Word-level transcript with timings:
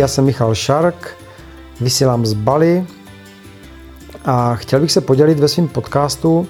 Já 0.00 0.08
jsem 0.08 0.24
Michal 0.24 0.54
Šark, 0.54 1.16
vysílám 1.80 2.26
z 2.26 2.32
Bali 2.32 2.86
a 4.24 4.54
chtěl 4.54 4.80
bych 4.80 4.92
se 4.92 5.00
podělit 5.00 5.38
ve 5.38 5.48
svém 5.48 5.68
podcastu 5.68 6.48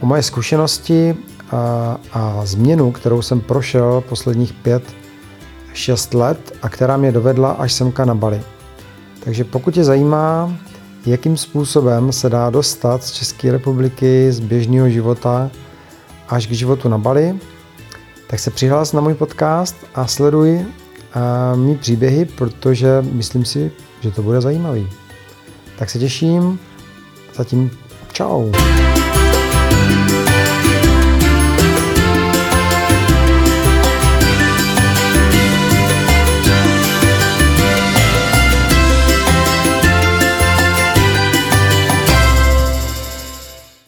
o 0.00 0.06
moje 0.06 0.22
zkušenosti 0.22 1.16
a, 1.50 1.96
a 2.12 2.40
změnu, 2.44 2.92
kterou 2.92 3.22
jsem 3.22 3.40
prošel 3.40 4.02
posledních 4.08 4.52
pět, 4.52 4.82
šest 5.74 6.14
let 6.14 6.52
a 6.62 6.68
která 6.68 6.96
mě 6.96 7.12
dovedla 7.12 7.50
až 7.50 7.72
semka 7.72 8.04
na 8.04 8.14
Bali. 8.14 8.42
Takže 9.24 9.44
pokud 9.44 9.74
tě 9.74 9.84
zajímá, 9.84 10.56
jakým 11.06 11.36
způsobem 11.36 12.12
se 12.12 12.30
dá 12.30 12.50
dostat 12.50 13.04
z 13.04 13.10
České 13.10 13.52
republiky, 13.52 14.32
z 14.32 14.40
běžného 14.40 14.88
života 14.88 15.50
až 16.28 16.46
k 16.46 16.52
životu 16.52 16.88
na 16.88 16.98
Bali, 16.98 17.38
tak 18.26 18.40
se 18.40 18.50
přihlás 18.50 18.92
na 18.92 19.00
můj 19.00 19.14
podcast 19.14 19.76
a 19.94 20.06
sleduj 20.06 20.66
a 21.14 21.54
mý 21.54 21.76
příběhy, 21.76 22.24
protože 22.24 22.88
myslím 23.12 23.44
si, 23.44 23.72
že 24.00 24.10
to 24.10 24.22
bude 24.22 24.40
zajímavý. 24.40 24.88
Tak 25.78 25.90
se 25.90 25.98
těším. 25.98 26.58
Zatím 27.34 27.70
čau. 28.12 28.52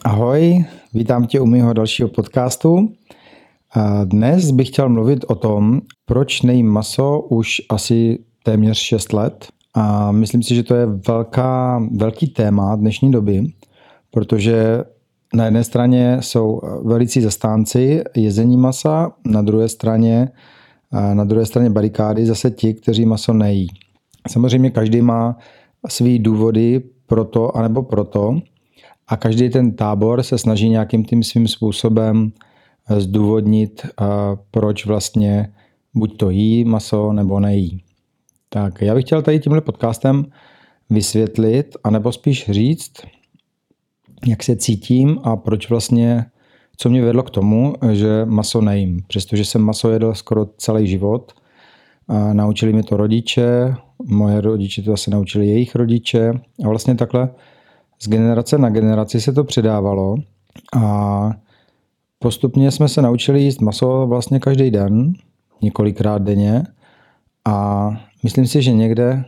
Ahoj, 0.05 0.65
vítám 0.95 1.27
tě 1.27 1.41
u 1.41 1.47
mého 1.47 1.73
dalšího 1.73 2.09
podcastu. 2.09 3.00
A 3.75 4.05
dnes 4.05 4.51
bych 4.51 4.69
chtěl 4.69 4.89
mluvit 4.89 5.25
o 5.29 5.35
tom, 5.35 5.81
proč 6.05 6.43
nejím 6.43 6.69
maso 6.69 7.21
už 7.21 7.63
asi 7.71 8.19
téměř 8.45 8.79
6 8.79 9.13
let. 9.13 9.47
A 9.75 10.13
myslím 10.13 10.43
si, 10.43 10.55
že 10.55 10.63
to 10.63 10.75
je 10.75 10.87
velká, 10.87 11.83
velký 11.97 12.29
téma 12.29 12.77
dnešní 12.77 13.11
doby, 13.11 13.47
protože 14.11 14.85
na 15.35 15.45
jedné 15.45 15.65
straně 15.65 16.17
jsou 16.21 16.61
velicí 16.85 17.21
zastánci 17.21 18.03
jezení 18.17 18.57
masa, 18.57 19.13
na 19.25 19.43
druhé 19.43 19.69
straně, 19.69 20.29
na 21.15 21.25
druhé 21.25 21.47
straně 21.47 21.71
barikády 21.71 22.27
zase 22.27 22.51
ti, 22.51 22.75
kteří 22.75 23.07
maso 23.07 23.33
nejí. 23.33 23.69
Samozřejmě 24.29 24.71
každý 24.71 25.03
má 25.03 25.37
svý 25.89 26.19
důvody 26.19 26.83
pro 27.07 27.25
to 27.25 27.57
anebo 27.57 27.83
proto 27.83 28.39
a 29.09 29.17
každý 29.17 29.51
ten 29.51 29.73
tábor 29.73 30.23
se 30.23 30.39
snaží 30.39 30.69
nějakým 30.69 31.05
tím 31.05 31.23
svým 31.23 31.49
způsobem 31.49 32.33
zdůvodnit, 32.99 33.87
proč 34.51 34.87
vlastně 34.87 35.53
buď 35.95 36.17
to 36.17 36.31
jí 36.31 36.65
maso 36.65 37.13
nebo 37.13 37.41
nejí. 37.41 37.83
Tak 38.49 38.83
já 38.83 38.95
bych 38.95 39.05
chtěl 39.05 39.23
tady 39.23 39.41
tímhle 39.41 39.61
podcastem 39.61 40.25
vysvětlit, 40.91 41.77
anebo 41.85 42.13
spíš 42.13 42.51
říct, 42.51 42.93
jak 44.27 44.43
se 44.43 44.57
cítím 44.57 45.19
a 45.23 45.37
proč 45.37 45.71
vlastně, 45.71 46.25
co 46.77 46.91
mě 46.91 47.03
vedlo 47.03 47.23
k 47.23 47.31
tomu, 47.31 47.75
že 47.93 48.25
maso 48.25 48.61
nejím. 48.61 49.03
Přestože 49.07 49.45
jsem 49.45 49.63
maso 49.63 49.91
jedl 49.91 50.15
skoro 50.15 50.47
celý 50.47 50.87
život, 50.87 51.33
a 52.09 52.33
naučili 52.33 52.73
mi 52.73 52.83
to 52.83 52.97
rodiče, 52.97 53.75
moje 54.07 54.41
rodiče 54.41 54.83
to 54.83 54.91
zase 54.91 55.11
naučili 55.11 55.47
jejich 55.47 55.75
rodiče 55.75 56.33
a 56.65 56.69
vlastně 56.69 56.95
takhle 56.95 57.29
z 58.03 58.09
generace 58.09 58.59
na 58.59 58.71
generaci 58.71 59.21
se 59.21 59.33
to 59.33 59.45
předávalo 59.45 60.17
a 60.77 61.31
Postupně 62.23 62.71
jsme 62.71 62.89
se 62.89 63.03
naučili 63.03 63.43
jíst 63.43 63.61
maso 63.61 64.07
vlastně 64.07 64.41
každý 64.41 64.71
den, 64.71 65.13
několikrát 65.63 66.23
denně 66.23 66.63
a 67.45 67.89
myslím 68.23 68.47
si, 68.47 68.63
že 68.63 68.73
někde, 68.73 69.25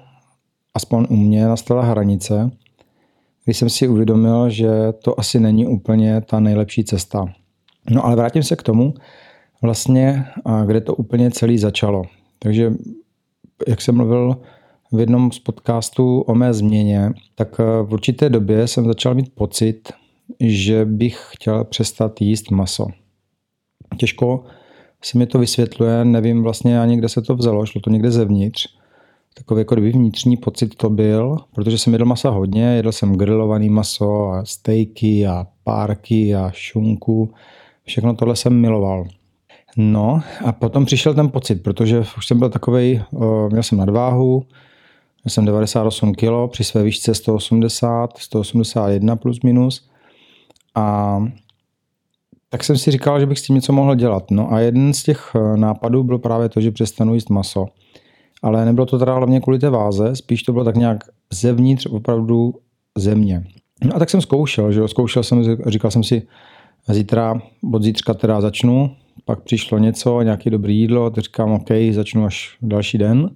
aspoň 0.75 1.07
u 1.11 1.17
mě, 1.17 1.47
nastala 1.47 1.83
hranice, 1.83 2.51
kdy 3.45 3.55
jsem 3.55 3.71
si 3.71 3.89
uvědomil, 3.89 4.51
že 4.51 4.69
to 5.05 5.21
asi 5.21 5.41
není 5.41 5.67
úplně 5.67 6.21
ta 6.21 6.41
nejlepší 6.41 6.85
cesta. 6.85 7.27
No 7.91 8.07
ale 8.07 8.17
vrátím 8.17 8.43
se 8.43 8.57
k 8.57 8.63
tomu, 8.63 8.95
vlastně, 9.63 10.25
kde 10.67 10.81
to 10.81 10.95
úplně 10.95 11.31
celý 11.31 11.59
začalo. 11.59 12.03
Takže, 12.39 12.73
jak 13.69 13.81
jsem 13.81 13.97
mluvil 13.97 14.37
v 14.93 15.01
jednom 15.01 15.33
z 15.33 15.39
podcastů 15.39 16.21
o 16.21 16.35
mé 16.35 16.55
změně, 16.55 17.13
tak 17.35 17.59
v 17.59 17.93
určité 17.93 18.29
době 18.29 18.69
jsem 18.69 18.85
začal 18.85 19.15
mít 19.15 19.35
pocit, 19.35 19.93
že 20.41 20.85
bych 20.85 21.27
chtěl 21.31 21.65
přestat 21.65 22.21
jíst 22.21 22.51
maso. 22.51 22.87
Těžko 23.97 24.45
se 25.03 25.19
mi 25.19 25.27
to 25.27 25.39
vysvětluje, 25.39 26.05
nevím 26.05 26.43
vlastně 26.43 26.81
ani, 26.81 26.97
kde 26.97 27.09
se 27.09 27.23
to 27.23 27.35
vzalo, 27.35 27.67
šlo 27.67 27.81
to 27.81 27.91
někde 27.91 28.11
zevnitř. 28.11 28.69
Takový 29.35 29.61
jako 29.61 29.75
kdyby 29.75 29.93
vnitřní 29.93 30.37
pocit 30.37 30.75
to 30.75 30.91
byl, 30.91 31.37
protože 31.55 31.79
jsem 31.79 31.93
jedl 31.93 32.05
masa 32.05 32.31
hodně, 32.31 32.65
jedl 32.65 32.93
jsem 32.93 33.17
grilovaný 33.17 33.69
maso 33.69 34.31
a 34.31 34.45
stejky 34.45 35.27
a 35.27 35.47
párky 35.65 36.35
a 36.35 36.51
šunku. 36.55 37.31
Všechno 37.85 38.15
tohle 38.15 38.37
jsem 38.37 38.61
miloval. 38.61 39.07
No 39.77 40.21
a 40.45 40.53
potom 40.53 40.85
přišel 40.85 41.15
ten 41.15 41.31
pocit, 41.31 41.63
protože 41.63 42.05
už 42.19 42.27
jsem 42.27 42.39
byl 42.39 42.51
takový, 42.51 43.03
měl 43.49 43.63
jsem 43.63 43.79
nadváhu, 43.79 44.47
měl 45.25 45.31
jsem 45.31 45.45
98 45.45 46.15
kg, 46.15 46.51
při 46.51 46.65
své 46.65 46.83
výšce 46.83 47.15
180, 47.15 48.19
181 48.19 49.17
plus 49.17 49.41
minus 49.43 49.89
a 50.75 51.19
tak 52.49 52.65
jsem 52.65 52.79
si 52.79 52.91
říkal, 52.91 53.21
že 53.21 53.27
bych 53.27 53.39
s 53.39 53.43
tím 53.43 53.57
něco 53.57 53.73
mohl 53.73 53.95
dělat. 53.95 54.31
No 54.31 54.53
a 54.53 54.61
jeden 54.61 54.93
z 54.93 55.03
těch 55.03 55.33
eh, 55.35 55.57
nápadů 55.57 56.05
byl 56.05 56.19
právě 56.19 56.49
to, 56.49 56.61
že 56.61 56.71
přestanu 56.71 57.15
jíst 57.15 57.31
maso. 57.31 57.67
Ale 58.43 58.65
nebylo 58.65 58.87
to 58.87 58.99
teda 58.99 59.15
hlavně 59.15 59.41
kvůli 59.41 59.59
té 59.59 59.71
váze, 59.71 60.17
spíš 60.17 60.43
to 60.43 60.53
bylo 60.53 60.65
tak 60.65 60.77
nějak 60.77 61.05
zevnitř 61.33 61.87
opravdu 61.87 62.55
země. 62.99 63.45
No 63.85 63.97
a 63.97 63.99
tak 63.99 64.11
jsem 64.11 64.21
zkoušel, 64.21 64.73
že 64.73 64.81
jo, 64.81 64.89
zkoušel 64.89 65.23
jsem, 65.23 65.57
říkal 65.67 65.91
jsem 65.91 66.05
si, 66.05 66.23
zítra, 66.89 67.43
od 67.73 67.83
zítřka 67.83 68.15
teda 68.15 68.41
začnu, 68.41 68.91
pak 69.25 69.41
přišlo 69.41 69.79
něco, 69.79 70.23
nějaké 70.23 70.51
dobré 70.51 70.73
jídlo, 70.73 71.11
tak 71.11 71.25
říkám, 71.25 71.53
OK, 71.53 71.69
začnu 71.91 72.25
až 72.25 72.57
další 72.63 72.99
den. 72.99 73.31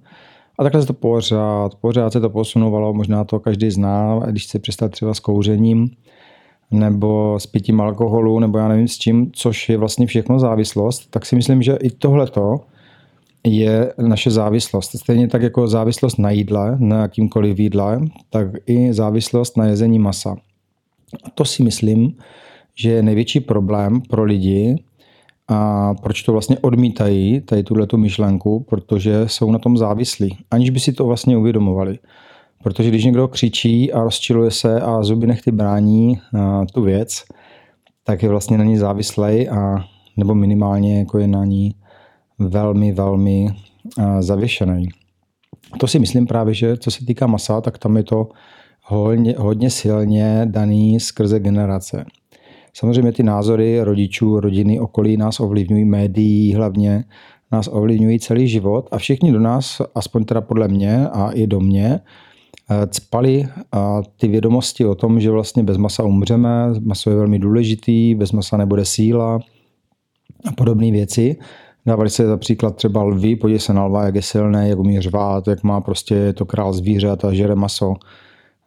A 0.59 0.63
takhle 0.63 0.81
se 0.81 0.87
to 0.87 0.93
pořád, 0.93 1.75
pořád 1.75 2.13
se 2.13 2.19
to 2.19 2.29
posunovalo, 2.29 2.93
možná 2.93 3.23
to 3.23 3.39
každý 3.39 3.71
zná, 3.71 4.19
když 4.31 4.43
chce 4.43 4.59
přestat 4.59 4.91
třeba 4.91 5.13
s 5.13 5.19
kouřením, 5.19 5.89
nebo 6.71 7.39
s 7.39 7.47
pitím 7.47 7.81
alkoholu, 7.81 8.39
nebo 8.39 8.57
já 8.57 8.67
nevím 8.67 8.87
s 8.87 8.97
čím, 8.97 9.31
což 9.31 9.69
je 9.69 9.77
vlastně 9.77 10.07
všechno 10.07 10.39
závislost, 10.39 11.07
tak 11.09 11.25
si 11.25 11.35
myslím, 11.35 11.61
že 11.61 11.77
i 11.81 11.89
tohleto 11.89 12.55
je 13.43 13.93
naše 14.01 14.31
závislost. 14.31 14.91
Stejně 14.97 15.27
tak 15.27 15.41
jako 15.41 15.67
závislost 15.67 16.19
na 16.19 16.31
jídle, 16.31 16.77
na 16.79 17.01
jakýmkoliv 17.01 17.59
jídle, 17.59 17.99
tak 18.29 18.47
i 18.65 18.93
závislost 18.93 19.57
na 19.57 19.65
jezení 19.65 19.99
masa. 19.99 20.35
A 21.23 21.29
to 21.29 21.45
si 21.45 21.63
myslím, 21.63 22.13
že 22.75 22.91
je 22.91 23.03
největší 23.03 23.39
problém 23.39 24.01
pro 24.01 24.23
lidi, 24.23 24.83
a 25.47 25.93
proč 25.93 26.23
to 26.23 26.31
vlastně 26.31 26.57
odmítají, 26.59 27.41
tady 27.41 27.63
tuhle 27.63 27.87
myšlenku, 27.95 28.65
protože 28.69 29.23
jsou 29.27 29.51
na 29.51 29.59
tom 29.59 29.77
závislí, 29.77 30.37
aniž 30.51 30.69
by 30.69 30.79
si 30.79 30.93
to 30.93 31.05
vlastně 31.05 31.37
uvědomovali. 31.37 31.99
Protože 32.63 32.89
když 32.89 33.05
někdo 33.05 33.27
křičí 33.27 33.93
a 33.93 34.03
rozčiluje 34.03 34.51
se 34.51 34.81
a 34.81 35.03
zuby 35.03 35.27
nechty 35.27 35.51
brání 35.51 36.19
tu 36.73 36.81
věc, 36.81 37.23
tak 38.03 38.23
je 38.23 38.29
vlastně 38.29 38.57
na 38.57 38.63
ní 38.63 38.77
závislej 38.77 39.49
a 39.49 39.85
nebo 40.17 40.35
minimálně 40.35 40.99
jako 40.99 41.19
je 41.19 41.27
na 41.27 41.45
ní 41.45 41.75
velmi, 42.39 42.91
velmi 42.91 43.47
zavěšený. 44.19 44.87
To 45.79 45.87
si 45.87 45.99
myslím 45.99 46.27
právě, 46.27 46.53
že 46.53 46.77
co 46.77 46.91
se 46.91 47.05
týká 47.05 47.27
masa, 47.27 47.61
tak 47.61 47.77
tam 47.77 47.97
je 47.97 48.03
to 48.03 48.29
hodně, 48.83 49.35
hodně 49.37 49.69
silně 49.69 50.41
daný 50.45 50.99
skrze 50.99 51.39
generace. 51.39 52.05
Samozřejmě 52.73 53.11
ty 53.11 53.23
názory 53.23 53.81
rodičů, 53.81 54.39
rodiny, 54.39 54.79
okolí 54.79 55.17
nás 55.17 55.39
ovlivňují, 55.39 55.85
médií 55.85 56.53
hlavně, 56.53 57.03
nás 57.51 57.69
ovlivňují 57.71 58.19
celý 58.19 58.47
život 58.47 58.89
a 58.91 58.97
všichni 58.97 59.31
do 59.31 59.39
nás, 59.39 59.81
aspoň 59.95 60.25
teda 60.25 60.41
podle 60.41 60.67
mě 60.67 61.07
a 61.07 61.31
i 61.31 61.47
do 61.47 61.59
mě, 61.59 61.99
Eh, 61.99 62.26
cpali 62.89 63.47
a 63.71 64.01
ty 64.17 64.27
vědomosti 64.27 64.85
o 64.85 64.95
tom, 64.95 65.19
že 65.19 65.31
vlastně 65.31 65.63
bez 65.63 65.77
masa 65.77 66.03
umřeme, 66.03 66.73
maso 66.79 67.09
je 67.09 67.15
velmi 67.15 67.39
důležitý, 67.39 68.15
bez 68.15 68.31
masa 68.31 68.57
nebude 68.57 68.85
síla 68.85 69.39
a 70.45 70.51
podobné 70.51 70.91
věci. 70.91 71.35
Dávali 71.85 72.09
se 72.09 72.27
například 72.27 72.75
třeba 72.75 73.03
lvy, 73.03 73.35
podívej 73.35 73.59
se 73.59 73.73
na 73.73 73.85
lva, 73.85 74.05
jak 74.05 74.15
je 74.15 74.21
silný, 74.21 74.69
jak 74.69 74.79
umí 74.79 75.01
řvát, 75.01 75.47
jak 75.47 75.63
má 75.63 75.81
prostě 75.81 76.33
to 76.33 76.45
král 76.45 76.73
zvířat 76.73 77.25
a 77.25 77.33
žere 77.33 77.55
maso. 77.55 77.93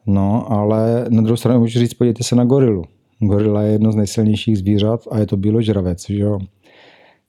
No, 0.06 0.52
ale 0.52 1.06
na 1.08 1.22
druhou 1.22 1.36
stranu 1.36 1.60
můžu 1.60 1.78
říct, 1.78 1.94
podívejte 1.94 2.24
se 2.24 2.36
na 2.36 2.44
gorilu. 2.44 2.84
Gorila 3.18 3.62
je 3.62 3.72
jedno 3.72 3.92
z 3.92 3.96
nejsilnějších 3.96 4.58
zvířat 4.58 5.00
a 5.10 5.18
je 5.18 5.26
to 5.26 5.36
bíložravec, 5.36 6.10
že 6.10 6.22
jo. 6.22 6.38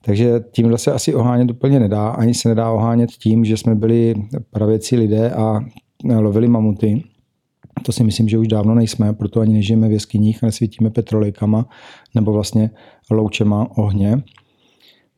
Takže 0.06 0.44
tímhle 0.52 0.78
se 0.78 0.92
asi 0.92 1.16
ohánět 1.16 1.52
úplně 1.52 1.80
nedá. 1.80 2.10
Ani 2.10 2.34
se 2.34 2.50
nedá 2.50 2.72
ohánět 2.72 3.10
tím, 3.12 3.46
že 3.46 3.58
jsme 3.58 3.76
byli 3.76 4.16
pravěcí 4.52 4.96
lidé 4.96 5.32
a 5.32 5.60
lovili 6.04 6.48
mamuty. 6.48 7.04
To 7.86 7.92
si 7.92 8.04
myslím, 8.04 8.30
že 8.30 8.38
už 8.38 8.48
dávno 8.48 8.76
nejsme, 8.76 9.14
proto 9.14 9.40
ani 9.40 9.54
nežijeme 9.54 9.88
v 9.88 9.92
jeskyních, 9.92 10.42
nesvítíme 10.42 10.90
petrolejkama 10.90 11.66
nebo 12.16 12.34
vlastně 12.34 12.70
loučema 13.12 13.68
ohně. 13.78 14.24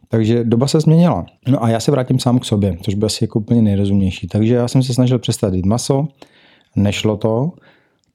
Takže 0.10 0.44
doba 0.44 0.68
se 0.68 0.80
změnila. 0.80 1.26
No 1.48 1.64
a 1.64 1.70
já 1.70 1.80
se 1.80 1.92
vrátím 1.92 2.20
sám 2.20 2.40
k 2.40 2.46
sobě, 2.46 2.78
což 2.82 2.94
by 2.94 3.06
asi 3.06 3.24
jako 3.24 3.40
úplně 3.40 3.62
nejrozumnější. 3.62 4.28
Takže 4.28 4.54
já 4.54 4.68
jsem 4.68 4.84
se 4.84 4.94
snažil 4.94 5.20
přestat 5.20 5.54
jít 5.54 5.66
maso, 5.66 6.08
nešlo 6.76 7.18
to, 7.18 7.52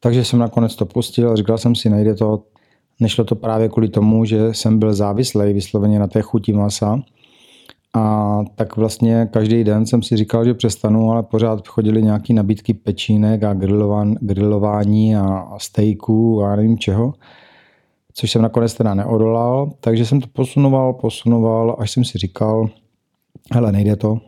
takže 0.00 0.24
jsem 0.24 0.38
nakonec 0.38 0.76
to 0.76 0.86
pustil, 0.86 1.36
říkal 1.36 1.58
jsem 1.58 1.74
si, 1.74 1.90
nejde 1.90 2.14
to, 2.14 2.42
nešlo 3.00 3.24
to 3.24 3.34
právě 3.34 3.68
kvůli 3.68 3.88
tomu, 3.88 4.24
že 4.24 4.54
jsem 4.54 4.78
byl 4.78 4.94
závislý 4.94 5.52
vysloveně 5.52 5.98
na 5.98 6.06
té 6.06 6.22
chuti 6.22 6.52
masa. 6.52 7.02
A 7.94 8.38
tak 8.54 8.76
vlastně 8.76 9.28
každý 9.32 9.64
den 9.64 9.86
jsem 9.86 10.02
si 10.02 10.16
říkal, 10.16 10.44
že 10.44 10.54
přestanu, 10.54 11.10
ale 11.10 11.22
pořád 11.22 11.68
chodili 11.68 12.02
nějaké 12.02 12.34
nabídky 12.34 12.74
pečínek 12.74 13.42
a 13.42 13.54
grilování 14.20 15.16
a 15.16 15.58
stejků 15.58 16.42
a 16.42 16.56
nevím 16.56 16.78
čeho 16.78 17.14
což 18.20 18.30
jsem 18.30 18.42
nakonec 18.42 18.74
teda 18.74 18.94
neodolal, 18.94 19.70
takže 19.80 20.06
jsem 20.06 20.20
to 20.20 20.26
posunoval, 20.32 20.92
posunoval, 20.92 21.76
až 21.78 21.90
jsem 21.90 22.04
si 22.04 22.18
říkal, 22.18 22.68
hele, 23.52 23.72
nejde 23.72 23.96
to, 23.96 24.18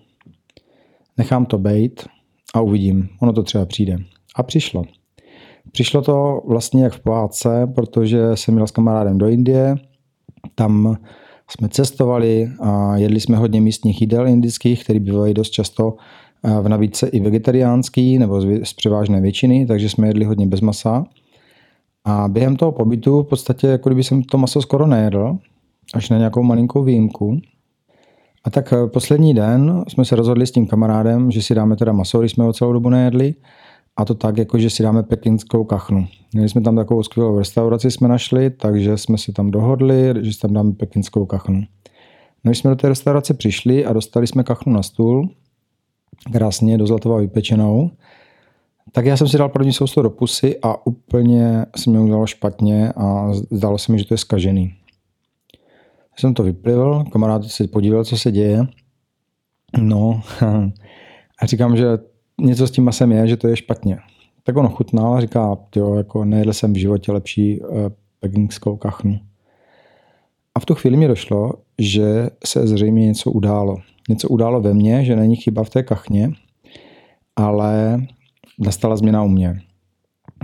nechám 1.19 1.47
to 1.47 1.59
bejt 1.59 2.07
a 2.55 2.61
uvidím, 2.61 3.09
ono 3.21 3.33
to 3.33 3.43
třeba 3.43 3.67
přijde. 3.67 3.97
A 4.37 4.43
přišlo. 4.43 4.85
Přišlo 5.73 6.03
to 6.03 6.43
vlastně 6.47 6.85
jak 6.85 6.93
v 6.93 7.01
pohádce, 7.01 7.67
protože 7.75 8.37
jsem 8.37 8.55
měl 8.55 8.67
s 8.67 8.71
kamarádem 8.71 9.19
do 9.19 9.29
Indie, 9.29 9.75
tam 10.55 10.97
jsme 11.51 11.69
cestovali 11.69 12.51
a 12.61 12.97
jedli 12.97 13.21
jsme 13.21 13.37
hodně 13.37 13.61
místních 13.61 14.01
jídel 14.01 14.29
indických, 14.29 14.85
které 14.85 15.01
bývají 15.01 15.35
dost 15.35 15.51
často 15.51 15.97
v 16.63 16.69
nabídce 16.69 17.09
i 17.09 17.21
vegetariánský 17.21 18.19
nebo 18.19 18.41
z 18.41 18.73
převážné 18.73 19.21
většiny, 19.21 19.67
takže 19.67 19.89
jsme 19.89 20.07
jedli 20.09 20.25
hodně 20.25 20.47
bez 20.47 20.61
masa. 20.61 21.05
A 22.05 22.29
během 22.29 22.57
toho 22.57 22.73
pobytu 22.73 23.23
v 23.23 23.27
podstatě, 23.27 23.67
jako 23.67 23.89
kdyby 23.89 24.05
jsem 24.05 24.23
to 24.23 24.39
maso 24.39 24.63
skoro 24.63 24.87
nejedl, 24.87 25.39
až 25.95 26.11
na 26.11 26.19
nějakou 26.19 26.43
malinkou 26.43 26.83
výjimku. 26.83 27.41
A 28.45 28.51
tak 28.51 28.73
eh, 28.73 28.87
poslední 28.87 29.35
den 29.35 29.85
jsme 29.89 30.05
se 30.05 30.17
rozhodli 30.17 30.47
s 30.47 30.51
tím 30.51 30.67
kamarádem, 30.67 31.31
že 31.31 31.43
si 31.43 31.55
dáme 31.55 31.77
teda 31.77 31.93
maso, 31.93 32.21
když 32.21 32.33
jsme 32.33 32.45
ho 32.45 32.53
celou 32.53 32.73
dobu 32.73 32.89
nejedli. 32.89 33.35
A 34.01 34.05
to 34.05 34.15
tak, 34.15 34.39
jako 34.39 34.59
že 34.59 34.71
si 34.71 34.83
dáme 34.83 35.03
pekinskou 35.03 35.65
kachnu. 35.65 36.07
Měli 36.33 36.49
jsme 36.49 36.61
tam 36.61 36.77
takovou 36.77 37.03
skvělou 37.03 37.39
restauraci, 37.39 37.91
jsme 37.91 38.09
našli, 38.09 38.51
takže 38.51 38.99
jsme 38.99 39.19
se 39.19 39.33
tam 39.33 39.51
dohodli, 39.51 40.15
že 40.21 40.33
si 40.33 40.41
tam 40.41 40.53
dáme 40.53 40.73
pekinskou 40.73 41.27
kachnu. 41.27 41.61
No, 42.45 42.51
když 42.51 42.59
jsme 42.59 42.71
do 42.71 42.77
té 42.77 42.89
restaurace 42.89 43.35
přišli 43.35 43.85
a 43.85 43.93
dostali 43.93 44.27
jsme 44.27 44.45
kachnu 44.45 44.73
na 44.73 44.83
stůl, 44.83 45.29
krásně 46.33 46.79
do 46.79 46.87
zlatova 46.87 47.19
vypečenou, 47.19 47.91
tak 48.93 49.07
já 49.07 49.17
jsem 49.17 49.29
si 49.29 49.39
dal 49.39 49.49
první 49.49 49.73
souslo 49.73 50.03
do 50.03 50.11
pusy 50.11 50.59
a 50.63 50.87
úplně 50.87 51.67
se 51.77 51.91
mi 51.91 51.99
udělalo 51.99 52.27
špatně 52.27 52.93
a 52.93 53.33
zdálo 53.51 53.79
se 53.79 53.93
mi, 53.93 53.99
že 53.99 54.05
to 54.05 54.15
je 54.15 54.19
skažený. 54.19 54.75
Jsem 56.17 56.35
to 56.35 56.43
vyplivil, 56.43 57.05
kamarád 57.13 57.45
se 57.45 57.69
podíval, 57.69 58.05
co 58.05 58.19
se 58.19 58.33
děje. 58.33 58.67
No 59.79 60.21
a 61.43 61.47
říkám, 61.47 61.77
že 61.77 62.10
něco 62.41 62.67
s 62.67 62.71
tím 62.71 62.85
masem 62.85 63.13
je, 63.13 63.29
že 63.29 63.37
to 63.37 63.49
je 63.49 63.57
špatně. 63.57 63.99
Tak 64.43 64.57
on 64.57 64.69
chutnal 64.69 65.15
a 65.15 65.21
říká, 65.21 65.57
jo, 65.77 65.95
jako 65.95 66.25
nejedl 66.25 66.53
jsem 66.53 66.73
v 66.73 66.77
životě 66.77 67.13
lepší 67.13 67.61
uh, 67.61 67.69
pekingskou 68.21 68.77
kachnu. 68.77 69.19
A 70.55 70.61
v 70.61 70.65
tu 70.65 70.75
chvíli 70.75 70.97
mi 70.97 71.09
došlo, 71.09 71.53
že 71.79 72.31
se 72.47 72.67
zřejmě 72.67 73.07
něco 73.07 73.31
událo. 73.31 73.77
Něco 74.09 74.29
událo 74.29 74.61
ve 74.61 74.75
mně, 74.75 75.05
že 75.05 75.17
není 75.17 75.37
chyba 75.37 75.65
v 75.65 75.71
té 75.71 75.83
kachně, 75.83 76.31
ale 77.37 78.01
nastala 78.59 78.97
změna 78.97 79.23
u 79.23 79.29
mě. 79.29 79.61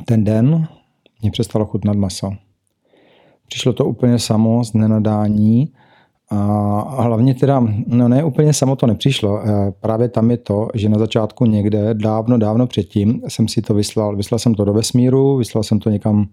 Ten 0.05 0.25
den 0.25 0.69
mě 1.23 1.31
přestalo 1.31 1.67
chutnat 1.67 1.97
maso. 1.97 2.33
Přišlo 3.47 3.73
to 3.73 3.85
úplně 3.85 4.19
samo 4.19 4.65
z 4.65 4.75
nenadání 4.75 5.73
a 6.31 7.03
hlavně 7.03 7.35
teda, 7.35 7.67
no 7.87 8.09
ne 8.09 8.25
úplně 8.25 8.53
samo 8.53 8.77
to 8.77 8.87
nepřišlo. 8.87 9.41
E, 9.41 9.73
právě 9.81 10.09
tam 10.09 10.31
je 10.31 10.37
to, 10.37 10.69
že 10.75 10.89
na 10.89 10.99
začátku 10.99 11.45
někde, 11.45 11.95
dávno, 11.95 12.39
dávno 12.39 12.67
předtím, 12.67 13.23
jsem 13.29 13.49
si 13.49 13.63
to 13.63 13.75
vyslal. 13.75 14.17
Vyslal 14.17 14.39
jsem 14.39 14.55
to 14.55 14.65
do 14.65 14.73
vesmíru, 14.73 15.37
vyslal 15.37 15.63
jsem 15.63 15.79
to 15.79 15.91
někam 15.91 16.27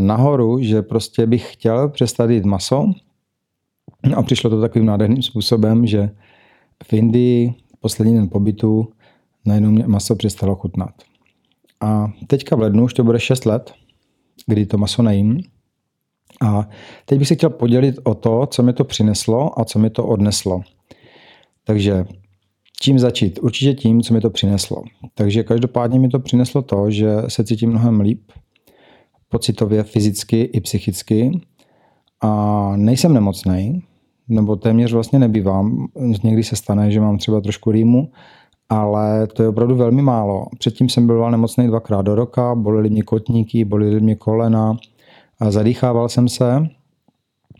nahoru, 0.00 0.58
že 0.62 0.82
prostě 0.82 1.26
bych 1.26 1.52
chtěl 1.52 1.88
přestat 1.88 2.30
jít 2.30 2.44
maso. 2.44 2.84
A 4.16 4.22
přišlo 4.22 4.50
to 4.50 4.60
takovým 4.60 4.86
nádherným 4.86 5.22
způsobem, 5.22 5.86
že 5.86 6.10
v 6.84 6.92
Indii 6.92 7.54
poslední 7.80 8.14
den 8.14 8.28
pobytu 8.28 8.88
najednou 9.46 9.70
mě 9.70 9.86
maso 9.86 10.16
přestalo 10.16 10.56
chutnat. 10.56 10.90
A 11.80 12.12
teďka 12.26 12.56
v 12.56 12.60
lednu 12.60 12.84
už 12.84 12.94
to 12.94 13.04
bude 13.04 13.20
6 13.20 13.46
let, 13.46 13.72
kdy 14.46 14.66
to 14.66 14.78
maso 14.78 15.02
nejím. 15.02 15.42
A 16.40 16.68
teď 17.04 17.18
bych 17.18 17.28
se 17.28 17.34
chtěl 17.34 17.50
podělit 17.50 17.98
o 18.04 18.14
to, 18.14 18.46
co 18.46 18.62
mi 18.62 18.72
to 18.72 18.84
přineslo 18.84 19.60
a 19.60 19.64
co 19.64 19.78
mi 19.78 19.90
to 19.90 20.06
odneslo. 20.06 20.60
Takže 21.64 22.04
čím 22.80 22.98
začít? 22.98 23.38
Určitě 23.42 23.74
tím, 23.74 24.02
co 24.02 24.14
mi 24.14 24.20
to 24.20 24.30
přineslo. 24.30 24.82
Takže 25.14 25.42
každopádně 25.42 25.98
mi 25.98 26.08
to 26.08 26.18
přineslo 26.18 26.62
to, 26.62 26.90
že 26.90 27.16
se 27.28 27.44
cítím 27.44 27.70
mnohem 27.70 28.00
líp, 28.00 28.22
pocitově, 29.28 29.82
fyzicky 29.82 30.40
i 30.40 30.60
psychicky. 30.60 31.40
A 32.20 32.72
nejsem 32.76 33.14
nemocný, 33.14 33.82
nebo 34.28 34.56
téměř 34.56 34.92
vlastně 34.92 35.18
nebývám. 35.18 35.86
Někdy 36.24 36.44
se 36.44 36.56
stane, 36.56 36.90
že 36.90 37.00
mám 37.00 37.18
třeba 37.18 37.40
trošku 37.40 37.70
rýmu, 37.70 38.10
ale 38.68 39.26
to 39.26 39.42
je 39.42 39.48
opravdu 39.48 39.76
velmi 39.76 40.02
málo. 40.02 40.46
Předtím 40.58 40.88
jsem 40.88 41.06
byl 41.06 41.30
nemocný 41.30 41.66
dvakrát 41.66 42.02
do 42.02 42.14
roka, 42.14 42.54
bolely 42.54 42.90
mě 42.90 43.02
kotníky, 43.02 43.64
bolely 43.64 44.00
mě 44.00 44.14
kolena, 44.14 44.76
zadýchával 45.48 46.08
jsem 46.08 46.28
se, 46.28 46.66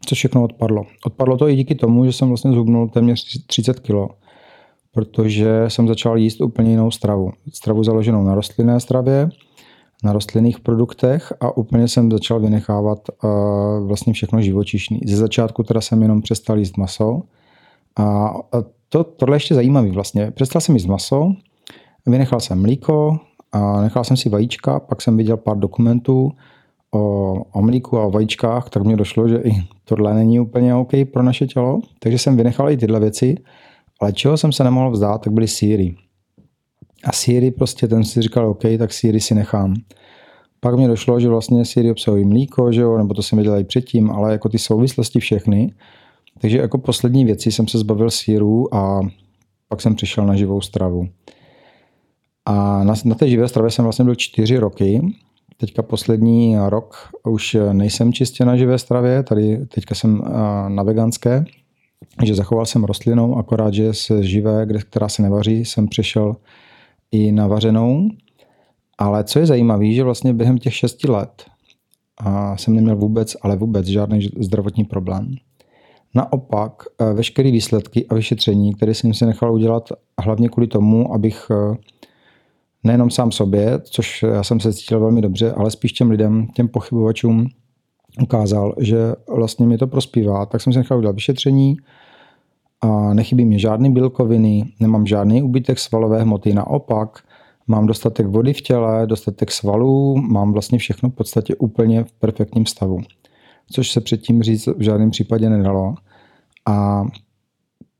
co 0.06 0.14
všechno 0.14 0.44
odpadlo. 0.44 0.82
Odpadlo 1.06 1.36
to 1.36 1.48
i 1.48 1.56
díky 1.56 1.74
tomu, 1.74 2.04
že 2.04 2.12
jsem 2.12 2.28
vlastně 2.28 2.52
zhubnul 2.52 2.88
téměř 2.88 3.46
30 3.46 3.80
kg, 3.80 3.94
protože 4.92 5.64
jsem 5.68 5.88
začal 5.88 6.18
jíst 6.18 6.40
úplně 6.40 6.70
jinou 6.70 6.90
stravu. 6.90 7.30
Stravu 7.52 7.84
založenou 7.84 8.24
na 8.24 8.34
rostlinné 8.34 8.80
stravě, 8.80 9.28
na 10.04 10.12
rostlinných 10.12 10.60
produktech 10.60 11.32
a 11.40 11.56
úplně 11.56 11.88
jsem 11.88 12.10
začal 12.10 12.40
vynechávat 12.40 12.98
uh, 13.08 13.86
vlastně 13.86 14.12
všechno 14.12 14.42
živočišný. 14.42 15.00
Ze 15.06 15.16
začátku 15.16 15.62
teda 15.62 15.80
jsem 15.80 16.02
jenom 16.02 16.22
přestal 16.22 16.58
jíst 16.58 16.76
maso 16.76 17.22
a 17.96 18.34
to, 18.88 19.04
tohle 19.04 19.34
je 19.34 19.36
ještě 19.36 19.54
zajímavý 19.54 19.90
vlastně. 19.90 20.30
Přestal 20.30 20.60
jsem 20.60 20.74
jíst 20.74 20.86
maso, 20.86 21.32
vynechal 22.06 22.40
jsem 22.40 22.62
mlíko 22.62 23.18
a 23.52 23.80
nechal 23.80 24.04
jsem 24.04 24.16
si 24.16 24.28
vajíčka, 24.28 24.80
pak 24.80 25.02
jsem 25.02 25.16
viděl 25.16 25.36
pár 25.36 25.58
dokumentů 25.58 26.32
o, 26.90 27.34
o 27.52 27.62
mlíku 27.62 27.98
a 27.98 28.06
o 28.06 28.10
vajíčkách, 28.10 28.70
tak 28.70 28.84
mi 28.84 28.96
došlo, 28.96 29.28
že 29.28 29.36
i 29.36 29.50
tohle 29.84 30.14
není 30.14 30.40
úplně 30.40 30.74
OK 30.74 30.90
pro 31.12 31.22
naše 31.22 31.46
tělo, 31.46 31.80
takže 31.98 32.18
jsem 32.18 32.36
vynechal 32.36 32.70
i 32.70 32.76
tyhle 32.76 33.00
věci, 33.00 33.36
ale 34.00 34.12
čeho 34.12 34.36
jsem 34.36 34.52
se 34.52 34.64
nemohl 34.64 34.90
vzdát, 34.90 35.20
tak 35.20 35.32
byly 35.32 35.48
síry. 35.48 35.94
A 37.04 37.12
síry 37.12 37.50
prostě, 37.50 37.88
ten 37.88 38.04
si 38.04 38.22
říkal, 38.22 38.48
OK, 38.48 38.62
tak 38.78 38.92
síry 38.92 39.20
si 39.20 39.34
nechám. 39.34 39.74
Pak 40.60 40.74
mi 40.76 40.86
došlo, 40.86 41.20
že 41.20 41.28
vlastně 41.28 41.64
síry 41.64 41.90
obsahují 41.90 42.24
mlíko, 42.24 42.72
že 42.72 42.80
jo, 42.80 42.98
nebo 42.98 43.14
to 43.14 43.22
jsem 43.22 43.38
viděl 43.38 43.58
i 43.58 43.64
předtím, 43.64 44.10
ale 44.10 44.32
jako 44.32 44.48
ty 44.48 44.58
souvislosti 44.58 45.20
všechny, 45.20 45.72
takže 46.40 46.58
jako 46.58 46.78
poslední 46.78 47.24
věci 47.24 47.52
jsem 47.52 47.68
se 47.68 47.78
zbavil 47.78 48.10
síru 48.10 48.74
a 48.74 49.00
pak 49.68 49.80
jsem 49.80 49.94
přišel 49.94 50.26
na 50.26 50.36
živou 50.36 50.60
stravu. 50.60 51.08
A 52.46 52.84
na, 52.84 52.94
na 53.04 53.14
té 53.14 53.28
živé 53.28 53.48
stravě 53.48 53.70
jsem 53.70 53.82
vlastně 53.82 54.04
byl 54.04 54.14
čtyři 54.14 54.58
roky. 54.58 55.00
Teďka 55.60 55.82
poslední 55.82 56.56
rok 56.68 57.08
už 57.26 57.56
nejsem 57.72 58.12
čistě 58.12 58.44
na 58.44 58.56
živé 58.56 58.78
stravě, 58.78 59.22
tady 59.22 59.66
teďka 59.66 59.94
jsem 59.94 60.22
na 60.68 60.82
veganské, 60.82 61.44
že 62.24 62.34
zachoval 62.34 62.66
jsem 62.66 62.84
rostlinou, 62.84 63.36
akorát, 63.36 63.74
že 63.74 63.94
se 63.94 64.22
živé, 64.22 64.66
která 64.80 65.08
se 65.08 65.22
nevaří, 65.22 65.64
jsem 65.64 65.88
přešel 65.88 66.36
i 67.12 67.32
na 67.32 67.46
vařenou. 67.46 68.08
Ale 68.98 69.24
co 69.24 69.38
je 69.38 69.46
zajímavé, 69.46 69.92
že 69.92 70.04
vlastně 70.04 70.34
během 70.34 70.58
těch 70.58 70.74
šesti 70.74 71.10
let 71.10 71.44
a 72.16 72.56
jsem 72.56 72.74
neměl 72.74 72.96
vůbec, 72.96 73.36
ale 73.42 73.56
vůbec 73.56 73.86
žádný 73.86 74.28
zdravotní 74.38 74.84
problém. 74.84 75.34
Naopak, 76.14 76.82
eh, 77.00 77.12
veškeré 77.12 77.50
výsledky 77.50 78.06
a 78.06 78.14
vyšetření, 78.14 78.74
které 78.74 78.94
jsem 78.94 79.14
si 79.14 79.26
nechal 79.26 79.52
udělat 79.52 79.92
hlavně 80.22 80.48
kvůli 80.48 80.66
tomu, 80.66 81.14
abych 81.14 81.46
eh, 81.50 81.76
nejenom 82.84 83.10
sám 83.10 83.32
sobě, 83.32 83.80
což 83.82 84.22
já 84.22 84.42
jsem 84.42 84.60
se 84.60 84.72
cítil 84.72 85.00
velmi 85.00 85.20
dobře, 85.20 85.52
ale 85.52 85.70
spíš 85.70 85.92
těm 85.92 86.10
lidem, 86.10 86.46
těm 86.54 86.68
pochybovačům 86.68 87.46
ukázal, 88.22 88.74
že 88.78 88.98
vlastně 89.28 89.66
mi 89.66 89.78
to 89.78 89.86
prospívá. 89.86 90.46
Tak 90.46 90.60
jsem 90.60 90.72
si 90.72 90.78
nechal 90.78 90.98
udělat 90.98 91.14
vyšetření 91.14 91.76
a 92.80 93.14
nechybí 93.14 93.44
mi 93.44 93.58
žádné 93.58 93.90
bílkoviny, 93.90 94.64
nemám 94.80 95.06
žádný 95.06 95.42
úbytek 95.42 95.78
svalové 95.78 96.22
hmoty, 96.22 96.54
naopak 96.54 97.18
mám 97.66 97.86
dostatek 97.86 98.26
vody 98.26 98.52
v 98.52 98.60
těle, 98.60 99.06
dostatek 99.06 99.50
svalů, 99.50 100.16
mám 100.16 100.52
vlastně 100.52 100.78
všechno 100.78 101.10
v 101.10 101.14
podstatě 101.14 101.54
úplně 101.54 102.04
v 102.04 102.12
perfektním 102.12 102.66
stavu 102.66 103.00
což 103.70 103.90
se 103.90 104.00
předtím 104.00 104.42
říct 104.42 104.66
v 104.66 104.82
žádném 104.82 105.10
případě 105.10 105.50
nedalo. 105.50 105.94
A 106.66 107.04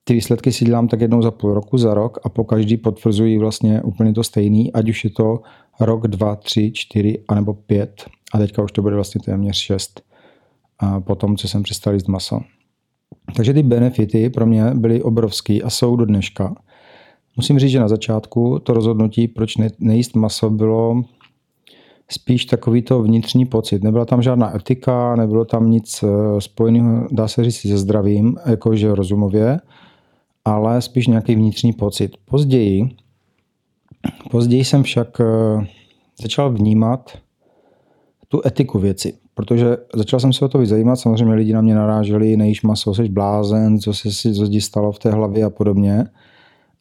ty 0.05 0.15
výsledky 0.15 0.53
si 0.53 0.65
dělám 0.65 0.89
tak 0.89 1.01
jednou 1.01 1.23
za 1.23 1.31
půl 1.31 1.55
roku, 1.55 1.79
za 1.79 1.95
rok 1.95 2.19
a 2.25 2.29
po 2.29 2.45
každý 2.45 2.77
potvrzují 2.77 3.39
vlastně 3.39 3.83
úplně 3.83 4.13
to 4.13 4.25
stejný, 4.25 4.73
ať 4.73 4.89
už 4.89 5.05
je 5.05 5.11
to 5.11 5.41
rok, 5.81 6.09
dva, 6.09 6.37
tři, 6.37 6.73
čtyři, 6.75 7.25
anebo 7.29 7.55
pět. 7.55 8.05
A 8.35 8.39
teďka 8.39 8.63
už 8.63 8.73
to 8.73 8.83
bude 8.83 8.95
vlastně 8.95 9.21
téměř 9.25 9.57
šest. 9.57 10.03
A 10.79 11.01
po 11.01 11.15
tom, 11.15 11.37
co 11.37 11.49
jsem 11.49 11.63
přestal 11.63 11.95
jíst 11.95 12.09
maso. 12.09 12.41
Takže 13.37 13.53
ty 13.53 13.63
benefity 13.63 14.31
pro 14.31 14.47
mě 14.47 14.65
byly 14.75 15.03
obrovský 15.03 15.63
a 15.63 15.71
jsou 15.71 15.97
do 15.97 16.05
dneška. 16.05 16.55
Musím 17.37 17.59
říct, 17.59 17.71
že 17.71 17.81
na 17.81 17.89
začátku 17.89 18.59
to 18.59 18.73
rozhodnutí, 18.73 19.29
proč 19.29 19.55
nejíst 19.79 20.17
maso, 20.17 20.51
bylo 20.51 21.03
spíš 22.11 22.45
takový 22.45 22.83
to 22.83 23.03
vnitřní 23.03 23.47
pocit. 23.47 23.83
Nebyla 23.83 24.05
tam 24.05 24.23
žádná 24.23 24.57
etika, 24.57 25.17
nebylo 25.17 25.45
tam 25.45 25.71
nic 25.71 26.03
eh, 26.03 26.41
spojeného, 26.41 27.07
dá 27.11 27.29
se 27.29 27.45
říct, 27.45 27.61
se 27.61 27.79
zdravím, 27.79 28.37
jakože 28.47 28.95
rozumově, 28.95 29.61
ale 30.45 30.83
spíš 30.83 31.07
nějaký 31.07 31.35
vnitřní 31.35 31.73
pocit. 31.73 32.17
Později, 32.25 32.89
později 34.31 34.65
jsem 34.65 34.83
však 34.83 35.21
eh, 35.21 35.67
začal 36.23 36.53
vnímat 36.53 37.19
tu 38.29 38.41
etiku 38.47 38.79
věci, 38.79 39.15
protože 39.35 39.77
začal 39.95 40.21
jsem 40.21 40.33
se 40.33 40.45
o 40.45 40.49
to 40.49 40.67
zajímat, 40.67 40.97
samozřejmě 40.97 41.35
lidi 41.35 41.53
na 41.53 41.61
mě 41.61 41.75
naráželi, 41.75 42.37
nejíš 42.37 42.63
maso, 42.63 42.95
jsi 42.95 43.09
blázen, 43.09 43.79
co 43.79 43.95
se 43.95 44.13
si 44.13 44.35
co 44.35 44.47
stalo 44.61 44.93
v 44.93 44.99
té 44.99 45.11
hlavě 45.11 45.45
a 45.45 45.51
podobně. 45.51 46.05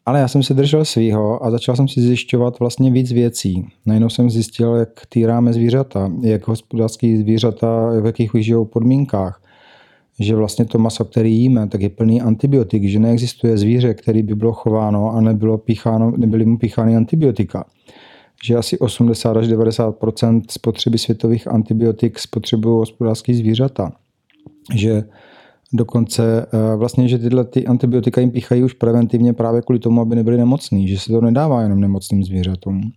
Ale 0.05 0.19
já 0.19 0.27
jsem 0.27 0.43
se 0.43 0.53
držel 0.53 0.85
svýho 0.85 1.45
a 1.45 1.51
začal 1.51 1.75
jsem 1.75 1.87
si 1.87 2.01
zjišťovat 2.01 2.59
vlastně 2.59 2.91
víc 2.91 3.11
věcí. 3.11 3.67
Najednou 3.85 4.09
jsem 4.09 4.29
zjistil, 4.29 4.75
jak 4.75 4.89
týráme 5.09 5.53
zvířata, 5.53 6.11
jak 6.21 6.47
hospodářský 6.47 7.17
zvířata, 7.17 7.89
v 8.01 8.05
jakých 8.05 8.31
žijou 8.33 8.65
podmínkách. 8.65 9.41
Že 10.19 10.35
vlastně 10.35 10.65
to 10.65 10.77
maso, 10.77 11.05
který 11.05 11.35
jíme, 11.35 11.67
tak 11.67 11.81
je 11.81 11.89
plný 11.89 12.21
antibiotik, 12.21 12.83
že 12.83 12.99
neexistuje 12.99 13.57
zvíře, 13.57 13.93
který 13.93 14.23
by 14.23 14.35
bylo 14.35 14.53
chováno 14.53 15.11
a 15.11 15.21
nebylo 15.21 15.57
pícháno, 15.57 16.11
nebyly 16.17 16.45
mu 16.45 16.57
píchány 16.57 16.95
antibiotika. 16.95 17.65
Že 18.43 18.55
asi 18.55 18.79
80 18.79 19.37
až 19.37 19.47
90% 19.47 20.41
spotřeby 20.49 20.97
světových 20.97 21.47
antibiotik 21.47 22.19
spotřebují 22.19 22.77
hospodářské 22.77 23.33
zvířata. 23.33 23.91
Že 24.75 25.03
Dokonce 25.73 26.45
eh, 26.45 26.75
vlastně, 26.75 27.07
že 27.07 27.17
tyhle 27.17 27.43
ty 27.45 27.67
antibiotika 27.67 28.21
jim 28.21 28.31
píchají 28.31 28.63
už 28.63 28.73
preventivně 28.73 29.33
právě 29.33 29.61
kvůli 29.61 29.79
tomu, 29.79 30.01
aby 30.01 30.15
nebyli 30.15 30.37
nemocní, 30.37 30.87
že 30.87 30.99
se 30.99 31.11
to 31.11 31.21
nedává 31.21 31.61
jenom 31.61 31.79
nemocným 31.79 32.23
zvířatům. 32.23 32.91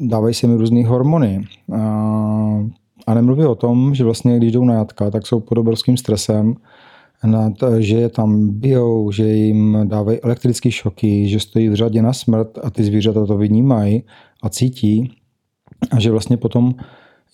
Dávají 0.00 0.34
se 0.34 0.46
mi 0.46 0.54
různé 0.54 0.86
hormony. 0.86 1.44
A, 3.06 3.14
nemluví 3.14 3.44
o 3.44 3.54
tom, 3.54 3.94
že 3.94 4.04
vlastně, 4.04 4.36
když 4.36 4.52
jdou 4.52 4.64
na 4.64 4.74
jatka, 4.74 5.10
tak 5.10 5.26
jsou 5.26 5.40
pod 5.40 5.58
obrovským 5.58 5.96
stresem, 5.96 6.54
nad, 7.24 7.52
že 7.78 7.96
je 7.96 8.08
tam 8.08 8.48
bijou, 8.48 9.12
že 9.12 9.28
jim 9.28 9.78
dávají 9.84 10.20
elektrické 10.20 10.70
šoky, 10.70 11.28
že 11.28 11.40
stojí 11.40 11.68
v 11.68 11.74
řadě 11.74 12.02
na 12.02 12.12
smrt 12.12 12.58
a 12.62 12.70
ty 12.70 12.84
zvířata 12.84 13.26
to 13.26 13.38
vnímají 13.38 14.02
a 14.42 14.48
cítí 14.48 15.12
a 15.90 16.00
že 16.00 16.10
vlastně 16.10 16.36
potom 16.36 16.74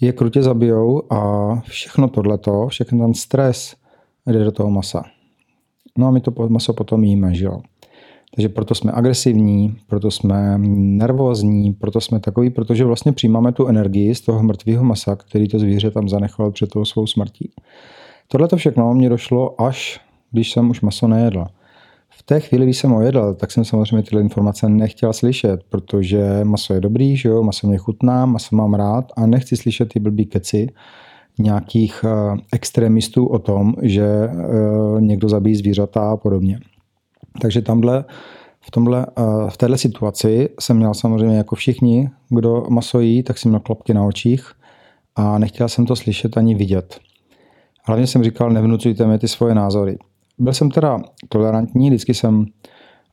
je 0.01 0.13
krutě 0.13 0.43
zabijou 0.43 1.13
a 1.13 1.55
všechno 1.61 2.09
tohleto, 2.09 2.69
všechno 2.69 2.99
ten 2.99 3.15
stres, 3.15 3.77
jde 4.27 4.45
do 4.45 4.53
toho 4.53 4.71
masa. 4.71 5.05
No 5.99 6.07
a 6.07 6.11
my 6.11 6.21
to 6.21 6.49
maso 6.49 6.73
potom 6.73 7.05
jíme, 7.05 7.35
že 7.35 7.45
jo. 7.45 7.61
Takže 8.35 8.49
proto 8.49 8.75
jsme 8.75 8.93
agresivní, 8.93 9.77
proto 9.87 10.11
jsme 10.11 10.59
nervózní, 10.59 11.73
proto 11.73 12.01
jsme 12.01 12.21
takový, 12.21 12.51
protože 12.51 12.85
vlastně 12.85 13.13
přijímáme 13.13 13.53
tu 13.53 13.67
energii 13.67 14.15
z 14.15 14.21
toho 14.21 14.43
mrtvého 14.43 14.85
masa, 14.85 15.17
který 15.17 15.49
to 15.49 15.59
zvíře 15.59 15.91
tam 15.91 16.09
zanechalo 16.09 16.51
před 16.51 16.71
tou 16.71 16.85
svou 16.85 17.07
smrtí. 17.07 17.51
Tohle 18.29 18.49
to 18.49 18.57
všechno 18.57 18.95
mě 18.95 19.09
došlo 19.09 19.63
až, 19.63 20.01
když 20.31 20.53
jsem 20.53 20.71
už 20.71 20.81
maso 20.81 21.09
nejedl. 21.09 21.45
V 22.09 22.23
té 22.23 22.41
chvíli, 22.41 22.65
když 22.65 22.79
jsem 22.79 22.91
ho 22.91 23.03
jedl, 23.03 23.35
tak 23.35 23.51
jsem 23.51 23.65
samozřejmě 23.65 24.03
tyhle 24.03 24.21
informace 24.21 24.69
nechtěl 24.69 25.13
slyšet, 25.13 25.61
protože 25.69 26.41
maso 26.45 26.75
je 26.75 26.81
dobrý, 26.81 27.17
že 27.17 27.29
jo, 27.29 27.43
maso 27.43 27.67
mě 27.67 27.79
chutná, 27.79 28.27
maso 28.27 28.57
mám 28.57 28.75
rád 28.75 29.13
a 29.17 29.27
nechci 29.27 29.57
slyšet 29.57 29.89
ty 29.89 30.01
blbý 30.01 30.27
keci, 30.27 30.69
nějakých 31.39 32.05
eh, 32.05 32.37
extremistů 32.53 33.27
o 33.27 33.39
tom, 33.39 33.75
že 33.83 34.07
eh, 34.07 34.31
někdo 35.01 35.29
zabíjí 35.29 35.57
zvířata 35.57 36.11
a 36.11 36.17
podobně. 36.17 36.61
Takže 37.41 37.63
tamhle, 37.63 38.05
v, 38.61 38.71
tomhle, 38.71 39.07
eh, 39.19 39.51
v 39.51 39.57
této 39.57 39.79
situaci 39.79 40.49
jsem 40.61 40.77
měl 40.77 40.95
samozřejmě 40.95 41.37
jako 41.37 41.57
všichni, 41.57 42.11
kdo 42.29 42.67
maso 42.69 43.01
jí, 43.01 43.23
tak 43.23 43.39
jsem 43.39 43.51
měl 43.51 43.61
klopky 43.61 43.95
na 43.95 44.05
očích 44.05 44.53
a 45.17 45.39
nechtěl 45.39 45.69
jsem 45.69 45.87
to 45.87 45.97
slyšet 45.97 46.37
ani 46.37 46.55
vidět. 46.55 47.01
Hlavně 47.87 48.07
jsem 48.07 48.25
říkal, 48.25 48.51
nevnucujte 48.51 49.07
mi 49.07 49.19
ty 49.19 49.29
svoje 49.29 49.55
názory. 49.55 49.99
Byl 50.39 50.53
jsem 50.53 50.71
teda 50.71 50.99
tolerantní, 51.29 51.89
vždycky 51.89 52.15
jsem 52.15 52.47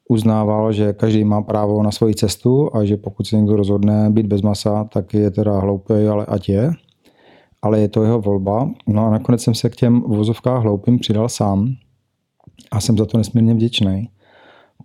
uznával, 0.10 0.74
že 0.74 0.94
každý 0.94 1.24
má 1.24 1.42
právo 1.42 1.84
na 1.84 1.92
svoji 1.92 2.16
cestu 2.16 2.76
a 2.76 2.86
že 2.86 2.98
pokud 2.98 3.28
se 3.28 3.36
někdo 3.36 3.56
rozhodne 3.56 4.10
být 4.10 4.26
bez 4.26 4.42
masa, 4.42 4.84
tak 4.84 5.14
je 5.14 5.32
teda 5.32 5.60
hloupý, 5.60 5.94
ale 5.94 6.26
ať 6.26 6.50
je 6.50 6.72
ale 7.62 7.80
je 7.80 7.88
to 7.88 8.04
jeho 8.04 8.22
volba. 8.22 8.70
No 8.88 9.06
a 9.06 9.10
nakonec 9.10 9.44
jsem 9.44 9.56
se 9.56 9.70
k 9.70 9.76
těm 9.76 10.02
vozovkách 10.02 10.64
hloupým 10.64 11.00
přidal 11.00 11.30
sám 11.30 11.76
a 12.72 12.80
jsem 12.80 12.98
za 12.98 13.06
to 13.06 13.18
nesmírně 13.18 13.54
vděčný, 13.54 14.10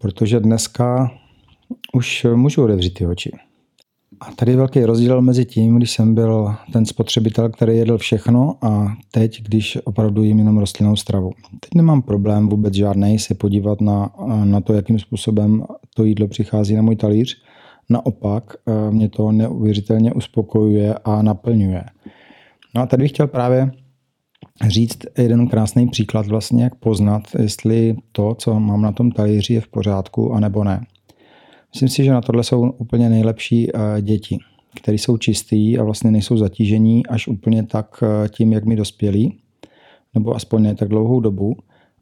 protože 0.00 0.40
dneska 0.40 1.10
už 1.94 2.26
můžu 2.34 2.64
otevřít 2.64 2.94
ty 2.94 3.06
oči. 3.06 3.32
A 4.20 4.32
tady 4.32 4.52
je 4.52 4.56
velký 4.56 4.84
rozdíl 4.84 5.22
mezi 5.22 5.44
tím, 5.44 5.76
když 5.76 5.90
jsem 5.90 6.14
byl 6.14 6.54
ten 6.72 6.86
spotřebitel, 6.86 7.48
který 7.48 7.76
jedl 7.76 7.98
všechno 7.98 8.56
a 8.62 8.96
teď, 9.10 9.42
když 9.42 9.78
opravdu 9.84 10.22
jím 10.22 10.38
jenom 10.38 10.58
rostlinnou 10.58 10.96
stravu. 10.96 11.30
Teď 11.60 11.74
nemám 11.74 12.02
problém 12.02 12.48
vůbec 12.48 12.74
žádný 12.74 13.18
se 13.18 13.34
podívat 13.34 13.80
na, 13.80 14.10
na 14.44 14.60
to, 14.60 14.72
jakým 14.72 14.98
způsobem 14.98 15.64
to 15.94 16.04
jídlo 16.04 16.28
přichází 16.28 16.74
na 16.74 16.82
můj 16.82 16.96
talíř. 16.96 17.42
Naopak 17.88 18.54
mě 18.90 19.08
to 19.08 19.32
neuvěřitelně 19.32 20.12
uspokojuje 20.12 20.94
a 21.04 21.22
naplňuje. 21.22 21.84
No 22.74 22.82
a 22.82 22.86
tady 22.86 23.02
bych 23.02 23.10
chtěl 23.10 23.26
právě 23.26 23.70
říct 24.64 24.98
jeden 25.18 25.48
krásný 25.48 25.88
příklad 25.88 26.26
vlastně, 26.26 26.64
jak 26.64 26.74
poznat, 26.74 27.22
jestli 27.38 27.96
to, 28.12 28.34
co 28.34 28.60
mám 28.60 28.82
na 28.82 28.92
tom 28.92 29.10
talíři, 29.10 29.54
je 29.54 29.60
v 29.60 29.68
pořádku, 29.68 30.32
anebo 30.32 30.64
ne. 30.64 30.86
Myslím 31.74 31.88
si, 31.88 32.04
že 32.04 32.10
na 32.10 32.20
tohle 32.20 32.44
jsou 32.44 32.70
úplně 32.70 33.08
nejlepší 33.08 33.68
eh, 33.68 34.02
děti, 34.02 34.38
které 34.74 34.98
jsou 34.98 35.16
čistý 35.16 35.78
a 35.78 35.84
vlastně 35.84 36.10
nejsou 36.10 36.36
zatížení 36.36 37.06
až 37.06 37.28
úplně 37.28 37.62
tak 37.62 38.02
eh, 38.02 38.28
tím, 38.28 38.52
jak 38.52 38.64
mi 38.64 38.76
dospělí, 38.76 39.38
nebo 40.14 40.34
aspoň 40.34 40.62
ne 40.62 40.74
tak 40.74 40.88
dlouhou 40.88 41.20
dobu 41.20 41.56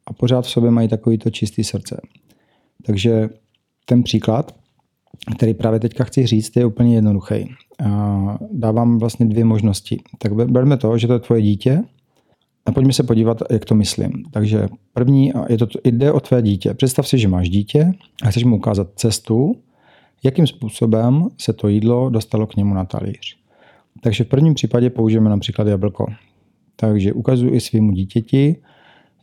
a 0.06 0.12
pořád 0.12 0.44
v 0.44 0.50
sobě 0.50 0.70
mají 0.70 0.88
takovýto 0.88 1.30
čistý 1.30 1.64
srdce. 1.64 2.00
Takže 2.86 3.28
ten 3.84 4.02
příklad, 4.02 4.54
který 5.36 5.54
právě 5.54 5.80
teďka 5.80 6.04
chci 6.04 6.26
říct, 6.26 6.56
je 6.56 6.66
úplně 6.66 6.94
jednoduchý 6.94 7.48
dávám 8.52 8.98
vlastně 8.98 9.26
dvě 9.26 9.44
možnosti. 9.44 10.00
Tak 10.18 10.34
berme 10.34 10.76
to, 10.76 10.98
že 10.98 11.06
to 11.06 11.12
je 11.12 11.18
tvoje 11.18 11.42
dítě 11.42 11.82
a 12.66 12.72
pojďme 12.72 12.92
se 12.92 13.02
podívat, 13.02 13.42
jak 13.50 13.64
to 13.64 13.74
myslím. 13.74 14.12
Takže 14.30 14.68
první, 14.92 15.32
je 15.48 15.58
to, 15.58 15.66
jde 15.84 16.12
o 16.12 16.20
tvé 16.20 16.42
dítě. 16.42 16.74
Představ 16.74 17.08
si, 17.08 17.18
že 17.18 17.28
máš 17.28 17.48
dítě 17.48 17.92
a 18.22 18.30
chceš 18.30 18.44
mu 18.44 18.56
ukázat 18.56 18.88
cestu, 18.96 19.56
jakým 20.24 20.46
způsobem 20.46 21.28
se 21.38 21.52
to 21.52 21.68
jídlo 21.68 22.10
dostalo 22.10 22.46
k 22.46 22.56
němu 22.56 22.74
na 22.74 22.84
talíř. 22.84 23.36
Takže 24.00 24.24
v 24.24 24.28
prvním 24.28 24.54
případě 24.54 24.90
použijeme 24.90 25.30
například 25.30 25.68
jablko. 25.68 26.06
Takže 26.76 27.12
ukazuji 27.12 27.54
i 27.54 27.60
svýmu 27.60 27.92
dítěti, 27.92 28.56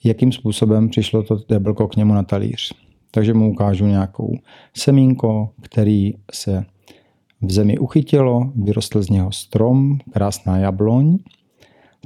jakým 0.04 0.32
způsobem 0.32 0.90
přišlo 0.90 1.24
to 1.24 1.40
jablko 1.50 1.88
k 1.88 1.96
němu 1.96 2.14
na 2.14 2.24
talíř. 2.24 2.74
Takže 3.12 3.34
mu 3.34 3.52
ukážu 3.52 3.86
nějakou 3.86 4.38
semínko, 4.74 5.50
který 5.62 6.14
se 6.34 6.66
v 7.42 7.52
zemi 7.52 7.78
uchytilo, 7.78 8.52
vyrostl 8.56 9.02
z 9.02 9.10
něho 9.10 9.32
strom, 9.32 9.98
krásná 10.14 10.58
jabloň. 10.58 11.18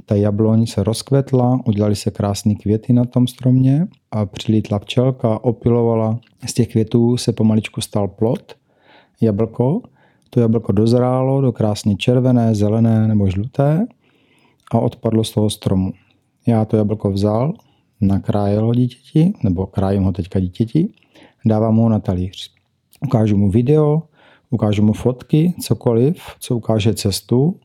Ta 0.04 0.14
jabloň 0.14 0.66
se 0.66 0.82
rozkvetla, 0.82 1.60
udělali 1.66 1.96
se 1.96 2.10
krásné 2.10 2.54
květy 2.54 2.92
na 2.92 3.04
tom 3.04 3.26
stromě 3.26 3.86
a 4.10 4.26
přilítla 4.26 4.78
včelka, 4.78 5.44
opilovala. 5.44 6.18
Z 6.46 6.54
těch 6.54 6.68
květů 6.68 7.16
se 7.16 7.32
pomaličku 7.32 7.80
stal 7.80 8.08
plot, 8.08 8.54
jablko. 9.20 9.80
To 10.30 10.40
jablko 10.40 10.72
dozrálo 10.72 11.40
do 11.40 11.52
krásně 11.52 11.96
červené, 11.96 12.54
zelené 12.54 13.08
nebo 13.08 13.30
žluté 13.30 13.86
a 14.72 14.78
odpadlo 14.78 15.24
z 15.24 15.30
toho 15.30 15.50
stromu. 15.50 15.92
Já 16.46 16.64
to 16.64 16.76
jablko 16.76 17.10
vzal, 17.10 17.52
nakrájel 18.00 18.66
ho 18.66 18.74
dítěti, 18.74 19.32
nebo 19.42 19.66
krájím 19.66 20.02
ho 20.02 20.12
teďka 20.12 20.40
dítěti, 20.40 20.88
dávám 21.44 21.76
ho 21.76 21.88
na 21.88 21.98
talíř. 21.98 22.50
Ukážu 23.04 23.36
mu 23.36 23.50
video, 23.50 24.02
ukážu 24.50 24.82
mu 24.82 24.92
fotky, 24.92 25.54
cokoliv, 25.60 26.22
co 26.40 26.56
ukáže 26.56 26.94
cestu 26.94 27.60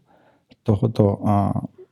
tohoto 0.64 1.18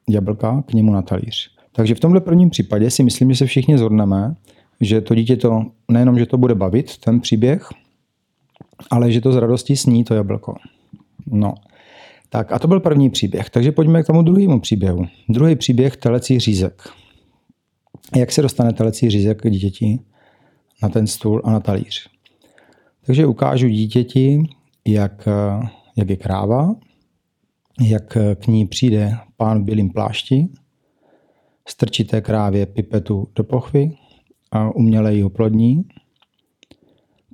jablka 0.09 0.63
k 0.67 0.73
němu 0.73 0.91
na 0.91 1.01
talíř. 1.01 1.49
Takže 1.71 1.95
v 1.95 1.99
tomhle 1.99 2.21
prvním 2.21 2.49
případě 2.49 2.91
si 2.91 3.03
myslím, 3.03 3.31
že 3.31 3.37
se 3.37 3.45
všichni 3.45 3.77
zhodneme, 3.77 4.35
že 4.81 5.01
to 5.01 5.15
dítě 5.15 5.37
to 5.37 5.65
nejenom, 5.91 6.19
že 6.19 6.25
to 6.25 6.37
bude 6.37 6.55
bavit, 6.55 6.97
ten 6.97 7.19
příběh, 7.19 7.69
ale 8.91 9.11
že 9.11 9.21
to 9.21 9.31
z 9.31 9.35
radostí 9.35 9.77
sní 9.77 10.03
to 10.03 10.13
jablko. 10.13 10.55
No, 11.27 11.53
tak 12.29 12.51
a 12.51 12.59
to 12.59 12.67
byl 12.67 12.79
první 12.79 13.09
příběh. 13.09 13.49
Takže 13.49 13.71
pojďme 13.71 14.03
k 14.03 14.07
tomu 14.07 14.21
druhému 14.21 14.59
příběhu. 14.59 15.05
Druhý 15.29 15.55
příběh 15.55 15.97
telecí 15.97 16.39
řízek. 16.39 16.81
Jak 18.15 18.31
se 18.31 18.41
dostane 18.41 18.73
telecí 18.73 19.09
řízek 19.09 19.41
k 19.41 19.49
dítěti 19.49 19.99
na 20.83 20.89
ten 20.89 21.07
stůl 21.07 21.41
a 21.43 21.51
na 21.51 21.59
talíř? 21.59 22.09
Takže 23.05 23.25
ukážu 23.25 23.67
dítěti, 23.67 24.43
jak, 24.87 25.27
jak 25.95 26.09
je 26.09 26.15
kráva, 26.15 26.75
jak 27.81 28.17
k 28.35 28.47
ní 28.47 28.67
přijde 28.67 29.17
pán 29.37 29.61
v 29.61 29.63
bílém 29.63 29.89
plášti, 29.89 30.47
strčíte 31.67 32.21
krávě 32.21 32.65
pipetu 32.65 33.27
do 33.35 33.43
pochvy 33.43 33.91
a 34.51 34.75
uměle 34.75 35.15
ji 35.15 35.23
oplodní. 35.23 35.83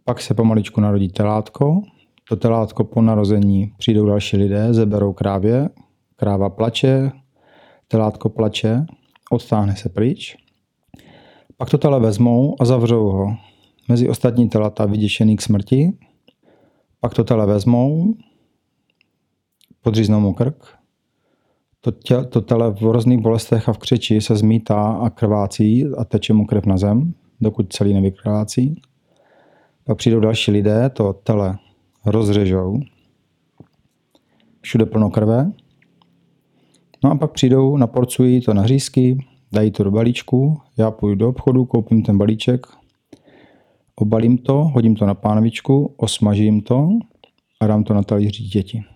Pak 0.04 0.22
se 0.22 0.34
pomaličku 0.34 0.82
narodí 0.82 1.10
telátko. 1.10 1.82
To 2.30 2.36
telátko 2.36 2.84
po 2.84 3.02
narození 3.02 3.72
přijdou 3.78 4.06
další 4.06 4.38
lidé, 4.38 4.74
zeberou 4.74 5.14
krávě, 5.14 5.70
kráva 6.16 6.50
plače, 6.50 7.12
telátko 7.88 8.30
plače, 8.30 8.86
odstáhne 9.32 9.76
se 9.76 9.90
pryč. 9.90 10.36
Pak 11.58 11.70
to 11.70 11.78
tele 11.78 12.00
vezmou 12.00 12.56
a 12.60 12.66
zavřou 12.66 13.10
ho. 13.10 13.36
Mezi 13.90 14.10
ostatní 14.10 14.50
telata 14.50 14.86
vyděšený 14.86 15.36
k 15.36 15.42
smrti. 15.42 15.98
Pak 17.00 17.14
to 17.14 17.24
tele 17.24 17.46
vezmou, 17.46 18.14
podříznou 19.86 20.20
mu 20.20 20.34
krk. 20.34 20.68
To, 21.82 21.92
tě, 21.92 22.24
to 22.24 22.42
tele 22.42 22.72
v 22.72 22.82
různých 22.82 23.20
bolestech 23.20 23.70
a 23.70 23.74
v 23.74 23.78
křeči 23.78 24.22
se 24.22 24.36
zmítá 24.36 24.82
a 24.82 25.10
krvácí 25.10 25.86
a 25.98 26.06
teče 26.06 26.34
mu 26.34 26.46
krev 26.46 26.66
na 26.66 26.78
zem, 26.78 27.14
dokud 27.42 27.74
celý 27.74 27.94
nevykrvácí. 27.94 28.82
Pak 29.84 29.98
přijdou 29.98 30.20
další 30.20 30.52
lidé, 30.52 30.90
to 30.90 31.14
tele 31.14 31.58
rozřežou. 32.06 32.80
Všude 34.62 34.86
plno 34.86 35.10
krve. 35.10 35.52
No 37.04 37.12
a 37.12 37.16
pak 37.16 37.32
přijdou, 37.32 37.78
naporcují 37.78 38.42
to 38.42 38.54
na 38.54 38.62
hřízky, 38.62 39.18
dají 39.52 39.72
to 39.72 39.84
do 39.84 39.92
balíčku, 39.92 40.62
já 40.78 40.92
půjdu 40.92 41.16
do 41.16 41.30
obchodu, 41.30 41.66
koupím 41.66 42.04
ten 42.04 42.18
balíček, 42.18 42.68
obalím 43.96 44.38
to, 44.38 44.54
hodím 44.54 44.96
to 44.96 45.06
na 45.06 45.14
pánvičku, 45.14 45.94
osmažím 45.98 46.62
to 46.62 46.90
a 47.62 47.68
dám 47.68 47.84
to 47.84 47.94
na 47.94 48.04
talíř 48.04 48.42
děti. 48.42 48.95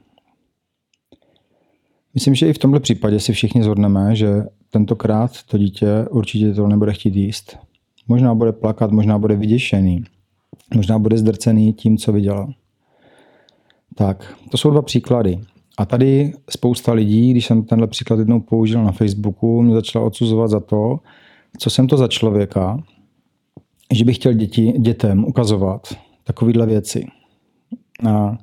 Myslím, 2.19 2.35
že 2.35 2.47
i 2.47 2.53
v 2.53 2.57
tomhle 2.57 2.79
případě 2.79 3.19
si 3.19 3.33
všichni 3.33 3.63
zhodneme, 3.63 4.15
že 4.15 4.43
tentokrát 4.69 5.43
to 5.43 5.57
dítě 5.57 6.05
určitě 6.09 6.53
to 6.53 6.67
nebude 6.67 6.93
chtít 6.93 7.15
jíst. 7.15 7.57
Možná 8.07 8.35
bude 8.35 8.51
plakat, 8.51 8.91
možná 8.91 9.17
bude 9.17 9.35
vyděšený, 9.35 10.03
možná 10.75 10.99
bude 10.99 11.17
zdrcený 11.17 11.73
tím, 11.73 11.97
co 11.97 12.11
viděla. 12.11 12.49
Tak, 13.95 14.35
to 14.51 14.57
jsou 14.57 14.69
dva 14.69 14.81
příklady. 14.81 15.39
A 15.77 15.85
tady 15.85 16.33
spousta 16.49 16.93
lidí, 16.93 17.31
když 17.31 17.45
jsem 17.45 17.63
tenhle 17.63 17.87
příklad 17.87 18.19
jednou 18.19 18.39
použil 18.39 18.83
na 18.83 18.91
Facebooku, 18.91 19.61
mě 19.61 19.73
začala 19.73 20.05
odsuzovat 20.05 20.49
za 20.49 20.59
to, 20.59 20.99
co 21.57 21.69
jsem 21.69 21.87
to 21.87 21.97
za 21.97 22.07
člověka, 22.07 22.83
že 23.93 24.05
bych 24.05 24.15
chtěl 24.15 24.33
děti, 24.33 24.73
dětem 24.77 25.25
ukazovat 25.25 25.87
takovéhle 26.23 26.65
věci. 26.65 27.05
A 28.09 28.37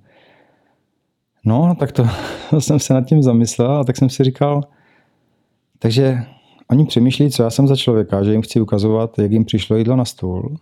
no, 1.47 1.77
tak 1.79 1.93
to, 1.93 2.05
jsem 2.59 2.79
se 2.79 2.95
nad 2.95 3.07
tím 3.07 3.23
zamyslel 3.23 3.73
a 3.73 3.85
tak 3.85 3.97
jsem 3.97 4.11
si 4.11 4.25
říkal, 4.25 4.63
takže 5.79 6.19
oni 6.71 6.87
přemýšlí, 6.87 7.31
co 7.31 7.43
já 7.43 7.51
jsem 7.51 7.67
za 7.67 7.77
člověka, 7.77 8.25
že 8.25 8.33
jim 8.33 8.43
chci 8.43 8.61
ukazovat, 8.61 9.19
jak 9.19 9.33
jim 9.33 9.45
přišlo 9.45 9.77
jídlo 9.77 9.97
na 9.97 10.05
stůl 10.05 10.57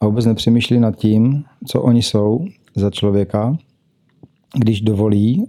a 0.00 0.06
vůbec 0.06 0.26
nepřemýšlí 0.26 0.80
nad 0.80 0.96
tím, 0.96 1.44
co 1.66 1.82
oni 1.82 2.02
jsou 2.02 2.44
za 2.76 2.90
člověka 2.90 3.56
když 4.56 4.80
dovolí 4.80 5.44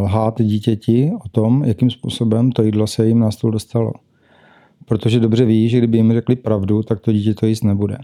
lhát 0.00 0.42
dítěti 0.42 1.12
o 1.24 1.28
tom, 1.28 1.64
jakým 1.64 1.90
způsobem 1.90 2.52
to 2.52 2.62
jídlo 2.62 2.86
se 2.86 3.06
jim 3.06 3.18
na 3.18 3.30
stůl 3.30 3.50
dostalo. 3.50 3.92
Protože 4.86 5.20
dobře 5.20 5.44
ví, 5.44 5.68
že 5.68 5.78
kdyby 5.78 5.98
jim 5.98 6.12
řekli 6.12 6.36
pravdu, 6.36 6.82
tak 6.82 7.00
to 7.00 7.12
dítě 7.12 7.34
to 7.34 7.46
jíst 7.46 7.64
nebude. 7.64 7.98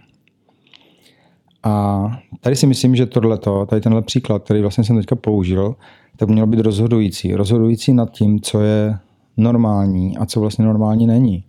A 1.63 2.07
tady 2.41 2.57
si 2.57 2.67
myslím, 2.67 2.97
že 2.97 3.07
tohleto, 3.07 3.67
tady 3.67 3.81
tenhle 3.81 4.03
příklad, 4.03 4.45
který 4.45 4.61
vlastně 4.61 4.85
jsem 4.85 4.97
teďka 4.97 5.17
použil, 5.17 5.77
tak 6.17 6.29
měl 6.29 6.47
být 6.47 6.61
rozhodující. 6.61 7.35
Rozhodující 7.35 7.93
nad 7.93 8.11
tím, 8.11 8.41
co 8.41 8.61
je 8.61 8.99
normální 9.37 10.17
a 10.17 10.27
co 10.27 10.41
vlastně 10.41 10.65
normální 10.65 11.07
není. 11.07 11.45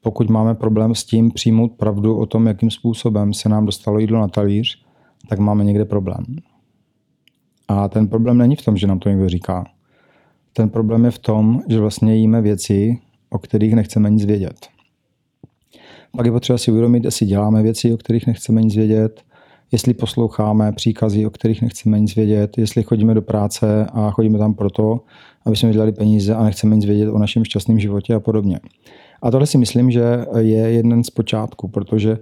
Pokud 0.00 0.30
máme 0.30 0.54
problém 0.54 0.94
s 0.94 1.04
tím 1.04 1.30
přijmout 1.30 1.72
pravdu 1.72 2.16
o 2.16 2.26
tom, 2.26 2.46
jakým 2.46 2.70
způsobem 2.70 3.34
se 3.34 3.48
nám 3.48 3.66
dostalo 3.66 3.98
jídlo 3.98 4.20
na 4.20 4.28
talíř, 4.28 4.82
tak 5.28 5.38
máme 5.38 5.64
někde 5.64 5.84
problém. 5.84 6.24
A 7.68 7.88
ten 7.88 8.08
problém 8.08 8.38
není 8.38 8.56
v 8.56 8.64
tom, 8.64 8.76
že 8.76 8.86
nám 8.86 8.98
to 8.98 9.08
někdo 9.08 9.28
říká. 9.28 9.64
Ten 10.52 10.68
problém 10.68 11.04
je 11.04 11.10
v 11.10 11.18
tom, 11.18 11.62
že 11.68 11.80
vlastně 11.80 12.16
jíme 12.16 12.42
věci, 12.42 12.98
o 13.30 13.38
kterých 13.38 13.74
nechceme 13.74 14.10
nic 14.10 14.24
vědět. 14.24 14.66
Pak 16.16 16.26
je 16.26 16.32
potřeba 16.32 16.58
si 16.58 16.70
uvědomit, 16.70 17.04
jestli 17.04 17.26
děláme 17.26 17.62
věci, 17.62 17.94
o 17.94 17.96
kterých 17.96 18.26
nechceme 18.26 18.62
nic 18.62 18.76
vědět, 18.76 19.22
jestli 19.72 19.94
posloucháme 19.94 20.72
příkazy, 20.72 21.26
o 21.26 21.30
kterých 21.30 21.62
nechceme 21.62 22.00
nic 22.00 22.16
vědět, 22.16 22.58
jestli 22.58 22.82
chodíme 22.82 23.14
do 23.14 23.22
práce 23.22 23.86
a 23.92 24.10
chodíme 24.10 24.38
tam 24.38 24.54
proto, 24.54 25.00
aby 25.46 25.56
jsme 25.56 25.68
vydělali 25.68 25.92
peníze 25.92 26.34
a 26.34 26.44
nechceme 26.44 26.76
nic 26.76 26.84
vědět 26.84 27.10
o 27.10 27.18
našem 27.18 27.44
šťastném 27.44 27.78
životě 27.78 28.14
a 28.14 28.20
podobně. 28.20 28.60
A 29.22 29.30
tohle 29.30 29.46
si 29.46 29.58
myslím, 29.58 29.90
že 29.90 30.26
je 30.38 30.58
jeden 30.58 31.04
z 31.04 31.10
počátku, 31.10 31.68
protože 31.68 32.18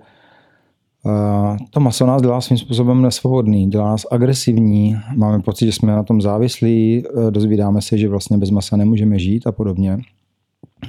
to 1.70 1.80
maso 1.80 2.06
nás 2.06 2.22
dělá 2.22 2.40
svým 2.40 2.58
způsobem 2.58 3.02
nesvobodný, 3.02 3.70
dělá 3.70 3.88
nás 3.88 4.06
agresivní, 4.10 4.96
máme 5.16 5.42
pocit, 5.42 5.66
že 5.66 5.72
jsme 5.72 5.92
na 5.92 6.02
tom 6.02 6.20
závislí, 6.20 7.02
e, 7.06 7.30
dozvídáme 7.30 7.82
se, 7.82 7.98
že 7.98 8.08
vlastně 8.08 8.38
bez 8.38 8.50
masa 8.50 8.76
nemůžeme 8.76 9.18
žít 9.18 9.46
a 9.46 9.52
podobně. 9.52 9.98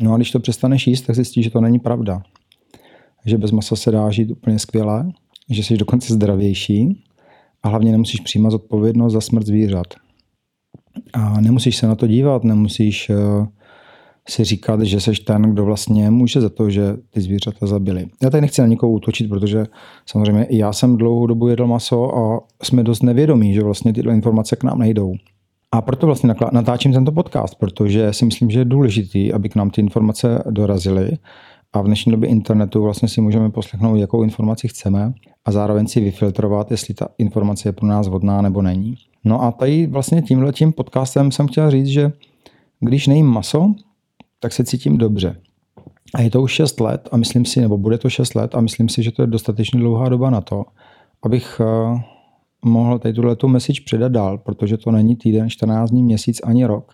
No 0.01 0.13
a 0.13 0.17
když 0.17 0.31
to 0.31 0.39
přestaneš 0.39 0.87
jíst, 0.87 1.01
tak 1.01 1.15
zjistíš, 1.15 1.43
že 1.43 1.51
to 1.51 1.61
není 1.61 1.79
pravda. 1.79 2.21
Že 3.25 3.37
bez 3.37 3.51
masa 3.51 3.75
se 3.75 3.91
dá 3.91 4.11
žít 4.11 4.31
úplně 4.31 4.59
skvěle, 4.59 5.09
že 5.49 5.63
jsi 5.63 5.77
dokonce 5.77 6.13
zdravější 6.13 7.03
a 7.63 7.69
hlavně 7.69 7.91
nemusíš 7.91 8.19
přijímat 8.19 8.53
odpovědnost 8.53 9.13
za 9.13 9.21
smrt 9.21 9.45
zvířat. 9.45 9.87
A 11.13 11.41
nemusíš 11.41 11.75
se 11.75 11.87
na 11.87 11.95
to 11.95 12.07
dívat, 12.07 12.43
nemusíš 12.43 13.09
e, 13.09 13.15
si 14.29 14.43
říkat, 14.43 14.81
že 14.81 14.99
seš 14.99 15.19
ten, 15.19 15.41
kdo 15.41 15.65
vlastně 15.65 16.09
může 16.11 16.41
za 16.41 16.49
to, 16.49 16.69
že 16.69 16.97
ty 17.09 17.21
zvířata 17.21 17.67
zabili. 17.67 18.05
Já 18.23 18.29
tady 18.29 18.41
nechci 18.41 18.61
na 18.61 18.67
nikoho 18.67 18.91
útočit, 18.91 19.29
protože 19.29 19.65
samozřejmě 20.05 20.43
i 20.43 20.57
já 20.57 20.73
jsem 20.73 20.97
dlouhou 20.97 21.27
dobu 21.27 21.47
jedl 21.47 21.67
maso 21.67 22.17
a 22.17 22.39
jsme 22.63 22.83
dost 22.83 23.03
nevědomí, 23.03 23.53
že 23.53 23.61
vlastně 23.61 23.93
tyhle 23.93 24.13
informace 24.13 24.55
k 24.55 24.63
nám 24.63 24.79
nejdou. 24.79 25.13
A 25.71 25.81
proto 25.81 26.05
vlastně 26.05 26.35
natáčím 26.51 26.93
tento 26.93 27.11
podcast, 27.11 27.55
protože 27.55 28.13
si 28.13 28.25
myslím, 28.25 28.49
že 28.49 28.59
je 28.59 28.65
důležitý, 28.65 29.33
aby 29.33 29.49
k 29.49 29.55
nám 29.55 29.69
ty 29.69 29.81
informace 29.81 30.43
dorazily. 30.49 31.11
A 31.73 31.81
v 31.81 31.85
dnešní 31.85 32.11
době 32.11 32.29
internetu 32.29 32.83
vlastně 32.83 33.07
si 33.07 33.21
můžeme 33.21 33.49
poslechnout, 33.49 33.95
jakou 33.95 34.23
informaci 34.23 34.67
chceme 34.67 35.13
a 35.45 35.51
zároveň 35.51 35.87
si 35.87 35.99
vyfiltrovat, 35.99 36.71
jestli 36.71 36.93
ta 36.93 37.07
informace 37.17 37.69
je 37.69 37.73
pro 37.73 37.87
nás 37.87 38.07
vhodná 38.07 38.41
nebo 38.41 38.61
není. 38.61 38.95
No 39.23 39.43
a 39.43 39.51
tady 39.51 39.87
vlastně 39.87 40.21
tímhle 40.21 40.53
tím 40.53 40.73
podcastem 40.73 41.31
jsem 41.31 41.47
chtěl 41.47 41.71
říct, 41.71 41.87
že 41.87 42.11
když 42.79 43.07
nejím 43.07 43.25
maso, 43.25 43.73
tak 44.39 44.53
se 44.53 44.63
cítím 44.63 44.97
dobře. 44.97 45.35
A 46.13 46.21
je 46.21 46.29
to 46.29 46.41
už 46.41 46.51
6 46.51 46.79
let 46.79 47.09
a 47.11 47.17
myslím 47.17 47.45
si, 47.45 47.61
nebo 47.61 47.77
bude 47.77 47.97
to 47.97 48.09
6 48.09 48.35
let 48.35 48.55
a 48.55 48.61
myslím 48.61 48.89
si, 48.89 49.03
že 49.03 49.11
to 49.11 49.21
je 49.21 49.27
dostatečně 49.27 49.79
dlouhá 49.79 50.09
doba 50.09 50.29
na 50.29 50.41
to, 50.41 50.65
abych 51.23 51.61
eh, 51.61 51.99
mohl 52.65 52.99
tady 52.99 53.13
tuhle 53.13 53.35
tu 53.35 53.47
message 53.47 53.81
předat 53.85 54.11
dál, 54.11 54.37
protože 54.37 54.77
to 54.77 54.91
není 54.91 55.15
týden, 55.15 55.49
14 55.49 55.89
dní, 55.89 56.03
měsíc 56.03 56.41
ani 56.43 56.65
rok, 56.65 56.93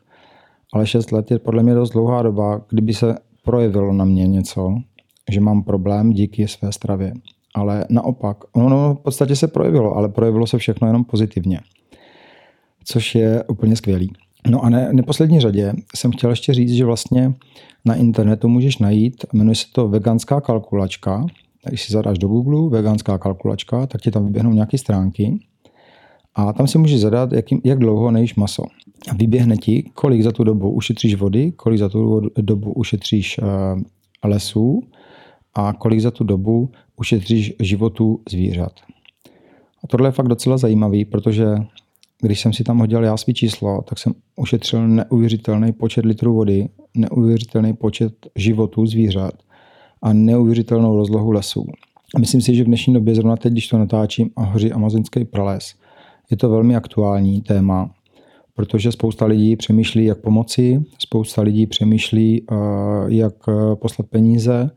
ale 0.74 0.88
6 0.88 1.12
let 1.12 1.32
je 1.32 1.40
podle 1.40 1.64
mě 1.64 1.74
dost 1.74 1.90
dlouhá 1.90 2.22
doba, 2.22 2.62
kdyby 2.70 2.94
se 2.94 3.16
projevilo 3.44 3.94
na 3.94 4.06
mě 4.06 4.28
něco, 4.28 4.76
že 5.32 5.42
mám 5.42 5.64
problém 5.64 6.10
díky 6.10 6.48
své 6.48 6.72
stravě. 6.72 7.14
Ale 7.56 7.86
naopak, 7.90 8.38
ono 8.54 8.96
v 8.96 9.00
podstatě 9.00 9.36
se 9.36 9.48
projevilo, 9.48 9.96
ale 9.96 10.10
projevilo 10.10 10.48
se 10.48 10.58
všechno 10.58 10.88
jenom 10.88 11.04
pozitivně, 11.04 11.60
což 12.84 13.16
je 13.16 13.44
úplně 13.44 13.76
skvělý. 13.76 14.14
No 14.50 14.64
a 14.64 14.70
ne, 14.70 14.90
neposlední 14.94 15.40
řadě 15.40 15.74
jsem 15.96 16.12
chtěl 16.12 16.30
ještě 16.30 16.54
říct, 16.54 16.72
že 16.72 16.86
vlastně 16.86 17.34
na 17.86 17.96
internetu 17.96 18.48
můžeš 18.48 18.78
najít, 18.78 19.26
jmenuje 19.34 19.56
se 19.56 19.66
to 19.72 19.88
veganská 19.88 20.42
kalkulačka. 20.42 21.26
Když 21.68 21.82
si 21.82 21.94
zadáš 21.94 22.18
do 22.18 22.28
Google 22.28 22.70
veganská 22.70 23.18
kalkulačka, 23.18 23.88
tak 23.88 24.02
ti 24.02 24.12
tam 24.12 24.26
vyběhnou 24.26 24.54
nějaké 24.54 24.78
stránky 24.78 25.40
a 26.36 26.54
tam 26.54 26.68
si 26.68 26.78
můžeš 26.78 27.02
zadat, 27.02 27.34
jak, 27.34 27.46
jak 27.64 27.80
dlouho 27.80 28.12
nejíš 28.12 28.36
maso. 28.36 28.64
A 29.10 29.14
vyběhne 29.14 29.58
ti, 29.58 29.92
kolik 29.94 30.24
za 30.24 30.32
tu 30.32 30.44
dobu 30.44 30.72
ušetříš 30.72 31.16
vody, 31.16 31.52
kolik 31.52 31.80
za 31.80 31.90
tu 31.90 32.30
dobu 32.38 32.74
ušetříš 32.74 33.38
uh, 33.38 33.46
lesů 34.24 34.84
a 35.54 35.74
kolik 35.74 36.00
za 36.00 36.12
tu 36.12 36.24
dobu 36.24 36.72
ušetříš 36.98 37.54
životů 37.60 38.20
zvířat. 38.30 38.72
A 39.84 39.88
tohle 39.88 40.08
je 40.08 40.12
fakt 40.12 40.28
docela 40.28 40.58
zajímavý, 40.58 41.06
protože 41.06 41.56
když 42.22 42.40
jsem 42.42 42.54
si 42.54 42.64
tam 42.64 42.80
hodil 42.80 43.04
já 43.04 43.18
svý 43.18 43.34
číslo, 43.34 43.82
tak 43.82 44.00
jsem 44.00 44.14
ušetřil 44.36 44.88
neuvěřitelný 44.88 45.74
počet 45.74 46.06
litrů 46.06 46.34
vody, 46.34 46.70
neuvěřitelný 46.96 47.74
počet 47.74 48.14
životů 48.36 48.86
zvířat 48.86 49.34
a 50.02 50.14
neuvěřitelnou 50.14 50.98
rozlohu 50.98 51.32
lesů. 51.32 51.66
A 52.16 52.20
myslím 52.20 52.42
si, 52.42 52.56
že 52.56 52.64
v 52.64 52.66
dnešní 52.66 52.94
době, 52.94 53.16
zrovna 53.16 53.36
teď, 53.36 53.52
když 53.52 53.68
to 53.68 53.78
natáčím 53.78 54.30
a 54.36 54.44
hoří 54.44 54.72
amazonský 54.72 55.26
prales, 55.26 55.76
je 56.32 56.38
to 56.38 56.50
velmi 56.50 56.76
aktuální 56.76 57.42
téma, 57.42 57.92
protože 58.62 58.92
spousta 58.92 59.26
lidí 59.26 59.56
přemýšlí, 59.56 60.06
jak 60.06 60.22
pomoci, 60.22 60.84
spousta 61.00 61.42
lidí 61.42 61.68
přemýšlí, 61.68 62.46
eh, 62.52 62.56
jak 63.08 63.34
eh, 63.50 63.76
poslat 63.76 64.10
peníze, 64.10 64.70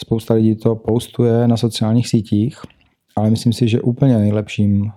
spousta 0.00 0.34
lidí 0.34 0.56
to 0.56 0.76
postuje 0.76 1.48
na 1.48 1.56
sociálních 1.56 2.08
sítích, 2.08 2.56
ale 3.16 3.30
myslím 3.30 3.52
si, 3.52 3.68
že 3.68 3.80
úplně 3.80 4.18
nejlepším 4.18 4.90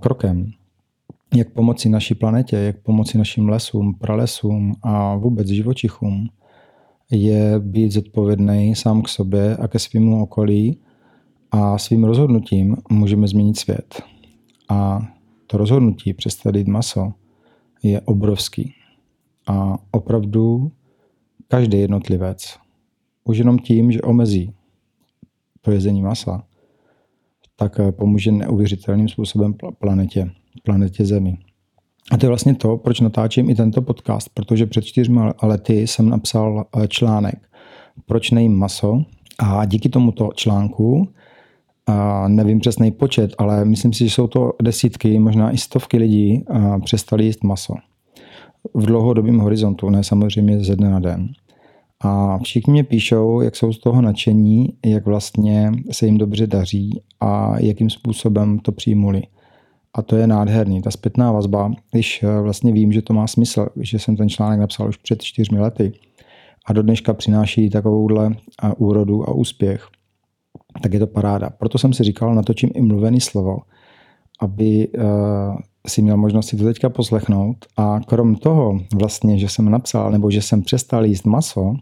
krokem, 0.00 0.50
jak 1.34 1.50
pomoci 1.50 1.88
naší 1.88 2.14
planetě, 2.14 2.56
jak 2.56 2.76
pomoci 2.82 3.18
našim 3.18 3.48
lesům, 3.48 3.94
pralesům 3.94 4.74
a 4.82 5.16
vůbec 5.16 5.48
živočichům, 5.48 6.28
je 7.10 7.54
být 7.58 7.92
zodpovědný 7.92 8.74
sám 8.74 9.02
k 9.02 9.08
sobě 9.08 9.56
a 9.56 9.68
ke 9.68 9.78
svému 9.78 10.22
okolí 10.22 10.78
a 11.50 11.78
svým 11.78 12.04
rozhodnutím 12.04 12.76
můžeme 12.90 13.28
změnit 13.28 13.58
svět. 13.58 14.02
A 14.68 15.00
to 15.46 15.56
rozhodnutí 15.56 16.14
přestat 16.14 16.54
jít 16.54 16.68
maso 16.68 17.12
je 17.82 18.00
obrovský. 18.00 18.74
A 19.46 19.78
opravdu 19.90 20.72
každý 21.48 21.80
jednotlivec, 21.80 22.56
už 23.24 23.38
jenom 23.38 23.58
tím, 23.58 23.92
že 23.92 24.02
omezí 24.02 24.52
to 25.60 25.70
jezení 25.70 26.02
masa, 26.02 26.44
tak 27.56 27.80
eh, 27.80 27.92
pomůže 27.92 28.32
neuvěřitelným 28.32 29.08
způsobem 29.08 29.54
planetě, 29.78 30.30
planetě 30.62 31.06
Zemi. 31.06 31.38
A 32.12 32.16
to 32.16 32.26
je 32.26 32.28
vlastně 32.28 32.54
to, 32.54 32.76
proč 32.76 33.00
natáčím 33.00 33.50
i 33.50 33.54
tento 33.54 33.82
podcast, 33.82 34.28
protože 34.34 34.66
před 34.66 34.84
čtyřmi 34.84 35.20
lety 35.42 35.86
jsem 35.86 36.08
napsal 36.08 36.66
eh, 36.76 36.88
článek 36.88 37.54
Proč 38.06 38.30
nejím 38.30 38.58
maso 38.58 39.04
a 39.38 39.64
díky 39.64 39.88
tomuto 39.88 40.30
článku 40.34 41.08
a 41.86 42.28
nevím 42.28 42.60
přesný 42.60 42.90
počet, 42.90 43.34
ale 43.38 43.64
myslím 43.64 43.92
si, 43.92 44.04
že 44.04 44.10
jsou 44.10 44.26
to 44.26 44.52
desítky, 44.62 45.18
možná 45.18 45.50
i 45.50 45.58
stovky 45.58 45.96
lidí 45.96 46.44
přestali 46.84 47.24
jíst 47.24 47.44
maso. 47.44 47.74
V 48.74 48.86
dlouhodobém 48.86 49.38
horizontu, 49.38 49.90
ne 49.90 50.04
samozřejmě 50.04 50.60
ze 50.60 50.76
dne 50.76 50.90
na 50.90 51.00
den. 51.00 51.28
A 52.00 52.38
všichni 52.38 52.72
mě 52.72 52.84
píšou, 52.84 53.40
jak 53.40 53.56
jsou 53.56 53.72
z 53.72 53.78
toho 53.78 54.02
nadšení, 54.02 54.68
jak 54.86 55.06
vlastně 55.06 55.72
se 55.90 56.06
jim 56.06 56.18
dobře 56.18 56.46
daří 56.46 57.02
a 57.20 57.60
jakým 57.60 57.90
způsobem 57.90 58.58
to 58.58 58.72
přijmuli. 58.72 59.22
A 59.94 60.02
to 60.02 60.16
je 60.16 60.26
nádherný. 60.26 60.82
Ta 60.82 60.90
zpětná 60.90 61.32
vazba, 61.32 61.72
když 61.90 62.22
eh, 62.22 62.40
vlastně 62.40 62.72
vím, 62.72 62.92
že 62.92 63.02
to 63.02 63.12
má 63.12 63.26
smysl, 63.26 63.66
že 63.80 63.98
jsem 63.98 64.16
ten 64.16 64.28
článek 64.28 64.60
napsal 64.60 64.88
už 64.88 64.96
před 64.96 65.22
čtyřmi 65.22 65.60
lety 65.60 65.92
a 66.66 66.72
do 66.72 66.82
dneška 66.82 67.14
přináší 67.14 67.70
takovouhle 67.70 68.30
úrodu 68.76 69.28
a 69.28 69.32
úspěch, 69.32 69.88
tak 70.82 70.92
je 70.92 70.98
to 70.98 71.06
paráda. 71.06 71.50
Proto 71.50 71.78
jsem 71.78 71.92
si 71.92 72.04
říkal, 72.04 72.34
natočím 72.34 72.70
i 72.74 72.82
mluvený 72.82 73.20
slovo, 73.20 73.58
aby 74.40 74.88
uh, 74.88 75.04
si 75.86 76.02
měl 76.02 76.16
možnost 76.16 76.46
si 76.46 76.56
to 76.56 76.64
teďka 76.64 76.88
poslechnout. 76.88 77.56
A 77.76 78.00
krom 78.00 78.36
toho 78.36 78.78
vlastně, 78.94 79.38
že 79.38 79.48
jsem 79.48 79.70
napsal, 79.70 80.10
nebo 80.10 80.30
že 80.30 80.42
jsem 80.42 80.62
přestal 80.62 81.04
jíst 81.04 81.26
maso 81.26 81.74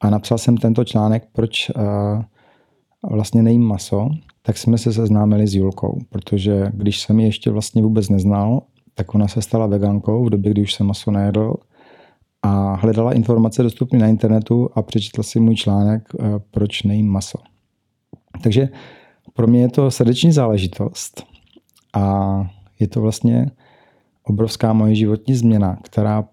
a 0.00 0.10
napsal 0.10 0.38
jsem 0.38 0.56
tento 0.56 0.84
článek, 0.84 1.28
proč 1.32 1.70
uh, 1.70 2.22
vlastně 3.10 3.42
nejím 3.42 3.62
maso, 3.62 4.08
tak 4.42 4.58
jsme 4.58 4.78
se 4.78 4.92
seznámili 4.92 5.46
s 5.46 5.54
Julkou, 5.54 5.98
protože 6.10 6.70
když 6.74 7.00
jsem 7.00 7.20
ji 7.20 7.26
ještě 7.26 7.50
vlastně 7.50 7.82
vůbec 7.82 8.08
neznal, 8.08 8.62
tak 8.94 9.14
ona 9.14 9.28
se 9.28 9.42
stala 9.42 9.66
vegankou 9.66 10.24
v 10.24 10.30
době, 10.30 10.50
kdy 10.50 10.62
už 10.62 10.74
jsem 10.74 10.86
maso 10.86 11.10
nejedl 11.10 11.54
a 12.42 12.74
hledala 12.74 13.12
informace 13.12 13.62
dostupné 13.62 13.98
na 13.98 14.06
internetu 14.06 14.70
a 14.74 14.82
přečetla 14.82 15.24
si 15.24 15.40
můj 15.40 15.56
článek 15.56 16.02
uh, 16.14 16.26
Proč 16.50 16.82
nejím 16.82 17.08
maso. 17.08 17.38
Takže 18.42 18.68
pro 19.32 19.46
mě 19.46 19.60
je 19.60 19.68
to 19.68 19.90
srdeční 19.90 20.32
záležitost 20.32 21.26
a 21.92 22.36
je 22.80 22.88
to 22.88 23.00
vlastně 23.00 23.50
obrovská 24.24 24.72
moje 24.72 24.94
životní 24.94 25.34
změna, 25.34 25.78
která 25.82 26.24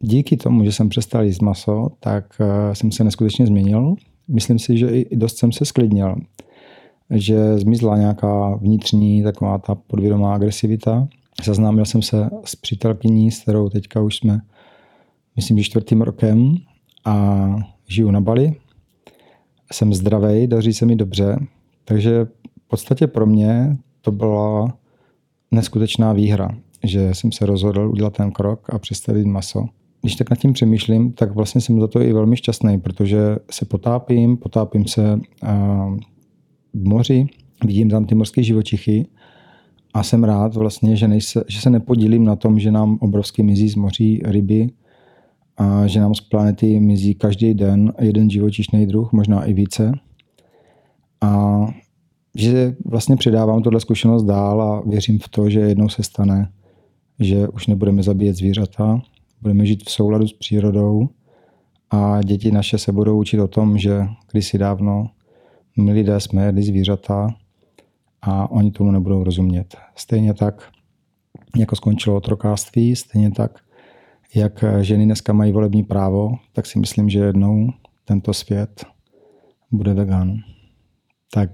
díky 0.00 0.36
tomu, 0.36 0.64
že 0.64 0.72
jsem 0.72 0.88
přestal 0.88 1.24
jíst 1.24 1.42
maso, 1.42 1.88
tak 2.00 2.24
eh, 2.40 2.74
jsem 2.74 2.92
se 2.92 3.04
neskutečně 3.04 3.46
změnil. 3.46 3.94
Myslím 4.28 4.58
si, 4.58 4.78
že 4.78 4.88
i 4.90 5.16
dost 5.16 5.38
jsem 5.38 5.52
se 5.52 5.64
sklidnil, 5.64 6.16
že 7.10 7.58
zmizla 7.58 7.98
nějaká 7.98 8.56
vnitřní 8.56 9.22
taková 9.22 9.58
ta 9.58 9.74
podvědomá 9.74 10.34
agresivita. 10.34 11.08
Seznámil 11.42 11.84
jsem 11.84 12.02
se 12.02 12.30
s 12.44 12.56
přítelkyní, 12.56 13.30
s 13.30 13.40
kterou 13.42 13.68
teďka 13.68 14.00
už 14.00 14.16
jsme, 14.16 14.40
myslím, 15.36 15.58
že 15.58 15.64
čtvrtým 15.64 16.02
rokem 16.02 16.54
a 17.04 17.56
žiju 17.88 18.10
na 18.10 18.20
Bali 18.20 18.54
jsem 19.72 19.94
zdravý, 19.94 20.46
daří 20.46 20.72
se 20.72 20.86
mi 20.86 20.96
dobře, 20.96 21.38
takže 21.84 22.24
v 22.64 22.68
podstatě 22.68 23.06
pro 23.06 23.26
mě 23.26 23.76
to 24.00 24.12
byla 24.12 24.78
neskutečná 25.50 26.12
výhra, 26.12 26.48
že 26.84 27.14
jsem 27.14 27.32
se 27.32 27.46
rozhodl 27.46 27.88
udělat 27.88 28.16
ten 28.16 28.32
krok 28.32 28.74
a 28.74 28.78
přestavit 28.78 29.26
maso. 29.26 29.64
Když 30.00 30.16
tak 30.16 30.30
nad 30.30 30.38
tím 30.38 30.52
přemýšlím, 30.52 31.12
tak 31.12 31.34
vlastně 31.34 31.60
jsem 31.60 31.80
za 31.80 31.86
to 31.86 32.02
i 32.02 32.12
velmi 32.12 32.36
šťastný, 32.36 32.80
protože 32.80 33.36
se 33.50 33.64
potápím, 33.64 34.36
potápím 34.36 34.86
se 34.86 35.20
v 36.74 36.88
moři, 36.88 37.26
vidím 37.64 37.90
tam 37.90 38.04
ty 38.04 38.14
mořské 38.14 38.42
živočichy 38.42 39.06
a 39.94 40.02
jsem 40.02 40.24
rád 40.24 40.54
vlastně, 40.54 40.96
že, 40.96 41.08
nejse, 41.08 41.44
že 41.48 41.60
se 41.60 41.70
nepodílím 41.70 42.24
na 42.24 42.36
tom, 42.36 42.58
že 42.58 42.70
nám 42.70 42.98
obrovsky 43.00 43.42
mizí 43.42 43.68
z 43.68 43.74
moří 43.74 44.20
ryby, 44.24 44.70
a 45.58 45.86
že 45.86 46.00
nám 46.00 46.14
z 46.14 46.20
planety 46.20 46.80
mizí 46.80 47.14
každý 47.14 47.54
den 47.54 47.92
jeden 48.00 48.30
živočišný 48.30 48.86
druh, 48.86 49.12
možná 49.12 49.44
i 49.44 49.52
více. 49.52 49.92
A 51.20 51.60
že 52.34 52.74
vlastně 52.84 53.16
předávám 53.16 53.62
tuhle 53.62 53.80
zkušenost 53.80 54.22
dál 54.22 54.62
a 54.62 54.82
věřím 54.86 55.18
v 55.18 55.28
to, 55.28 55.50
že 55.50 55.60
jednou 55.60 55.88
se 55.88 56.02
stane, 56.02 56.52
že 57.20 57.48
už 57.48 57.66
nebudeme 57.66 58.02
zabíjet 58.02 58.36
zvířata, 58.36 59.02
budeme 59.42 59.66
žít 59.66 59.84
v 59.84 59.90
souladu 59.90 60.28
s 60.28 60.32
přírodou 60.32 61.08
a 61.90 62.22
děti 62.22 62.50
naše 62.50 62.78
se 62.78 62.92
budou 62.92 63.18
učit 63.18 63.40
o 63.40 63.48
tom, 63.48 63.78
že 63.78 64.06
kdysi 64.32 64.58
dávno 64.58 65.10
my 65.76 65.92
lidé 65.92 66.20
jsme 66.20 66.46
jedli 66.46 66.62
zvířata 66.62 67.28
a 68.22 68.50
oni 68.50 68.70
tomu 68.70 68.90
nebudou 68.90 69.24
rozumět. 69.24 69.76
Stejně 69.96 70.34
tak, 70.34 70.70
jako 71.56 71.76
skončilo 71.76 72.16
otrokářství, 72.16 72.96
stejně 72.96 73.30
tak 73.30 73.58
jak 74.34 74.64
ženy 74.80 75.04
dneska 75.04 75.32
mají 75.32 75.52
volební 75.52 75.84
právo, 75.84 76.30
tak 76.52 76.66
si 76.66 76.78
myslím, 76.78 77.08
že 77.08 77.18
jednou 77.18 77.68
tento 78.04 78.34
svět 78.34 78.84
bude 79.70 79.94
vegan. 79.94 80.34
Tak 81.34 81.50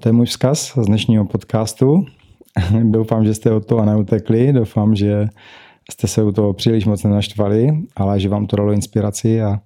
to 0.00 0.08
je 0.08 0.12
můj 0.12 0.26
vzkaz 0.26 0.78
z 0.82 0.86
dnešního 0.86 1.24
podcastu. 1.24 2.06
Doufám, 2.82 3.24
že 3.24 3.34
jste 3.34 3.52
od 3.52 3.66
toho 3.66 3.84
neutekli, 3.84 4.52
doufám, 4.52 4.94
že 4.94 5.26
jste 5.92 6.06
se 6.06 6.22
u 6.22 6.32
toho 6.32 6.52
příliš 6.52 6.84
moc 6.84 7.04
nenaštvali, 7.04 7.68
ale 7.96 8.20
že 8.20 8.28
vám 8.28 8.46
to 8.46 8.56
dalo 8.56 8.72
inspiraci 8.72 9.42
a 9.42 9.60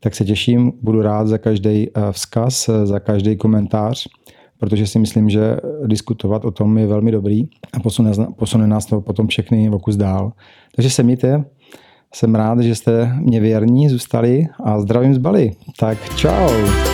tak 0.00 0.14
se 0.14 0.24
těším, 0.24 0.72
budu 0.82 1.02
rád 1.02 1.28
za 1.28 1.38
každý 1.38 1.88
eh, 1.88 2.12
vzkaz, 2.12 2.70
za 2.84 3.00
každý 3.00 3.36
komentář 3.36 4.08
protože 4.62 4.86
si 4.86 4.98
myslím, 4.98 5.30
že 5.30 5.56
diskutovat 5.86 6.44
o 6.44 6.50
tom 6.50 6.78
je 6.78 6.86
velmi 6.86 7.10
dobrý 7.10 7.44
a 7.72 7.80
posune, 7.80 8.12
posune 8.36 8.66
nás 8.66 8.86
to 8.86 9.00
potom 9.00 9.26
všechny 9.26 9.70
o 9.70 9.78
kus 9.78 9.96
dál. 9.96 10.32
Takže 10.76 10.90
se 10.90 11.02
mějte, 11.02 11.44
jsem 12.14 12.34
rád, 12.34 12.60
že 12.60 12.74
jste 12.74 13.16
mě 13.20 13.40
věrní 13.40 13.88
zůstali 13.88 14.46
a 14.64 14.80
zdravím 14.80 15.14
z 15.14 15.18
Bali. 15.18 15.52
Tak 15.78 16.16
čau. 16.16 16.91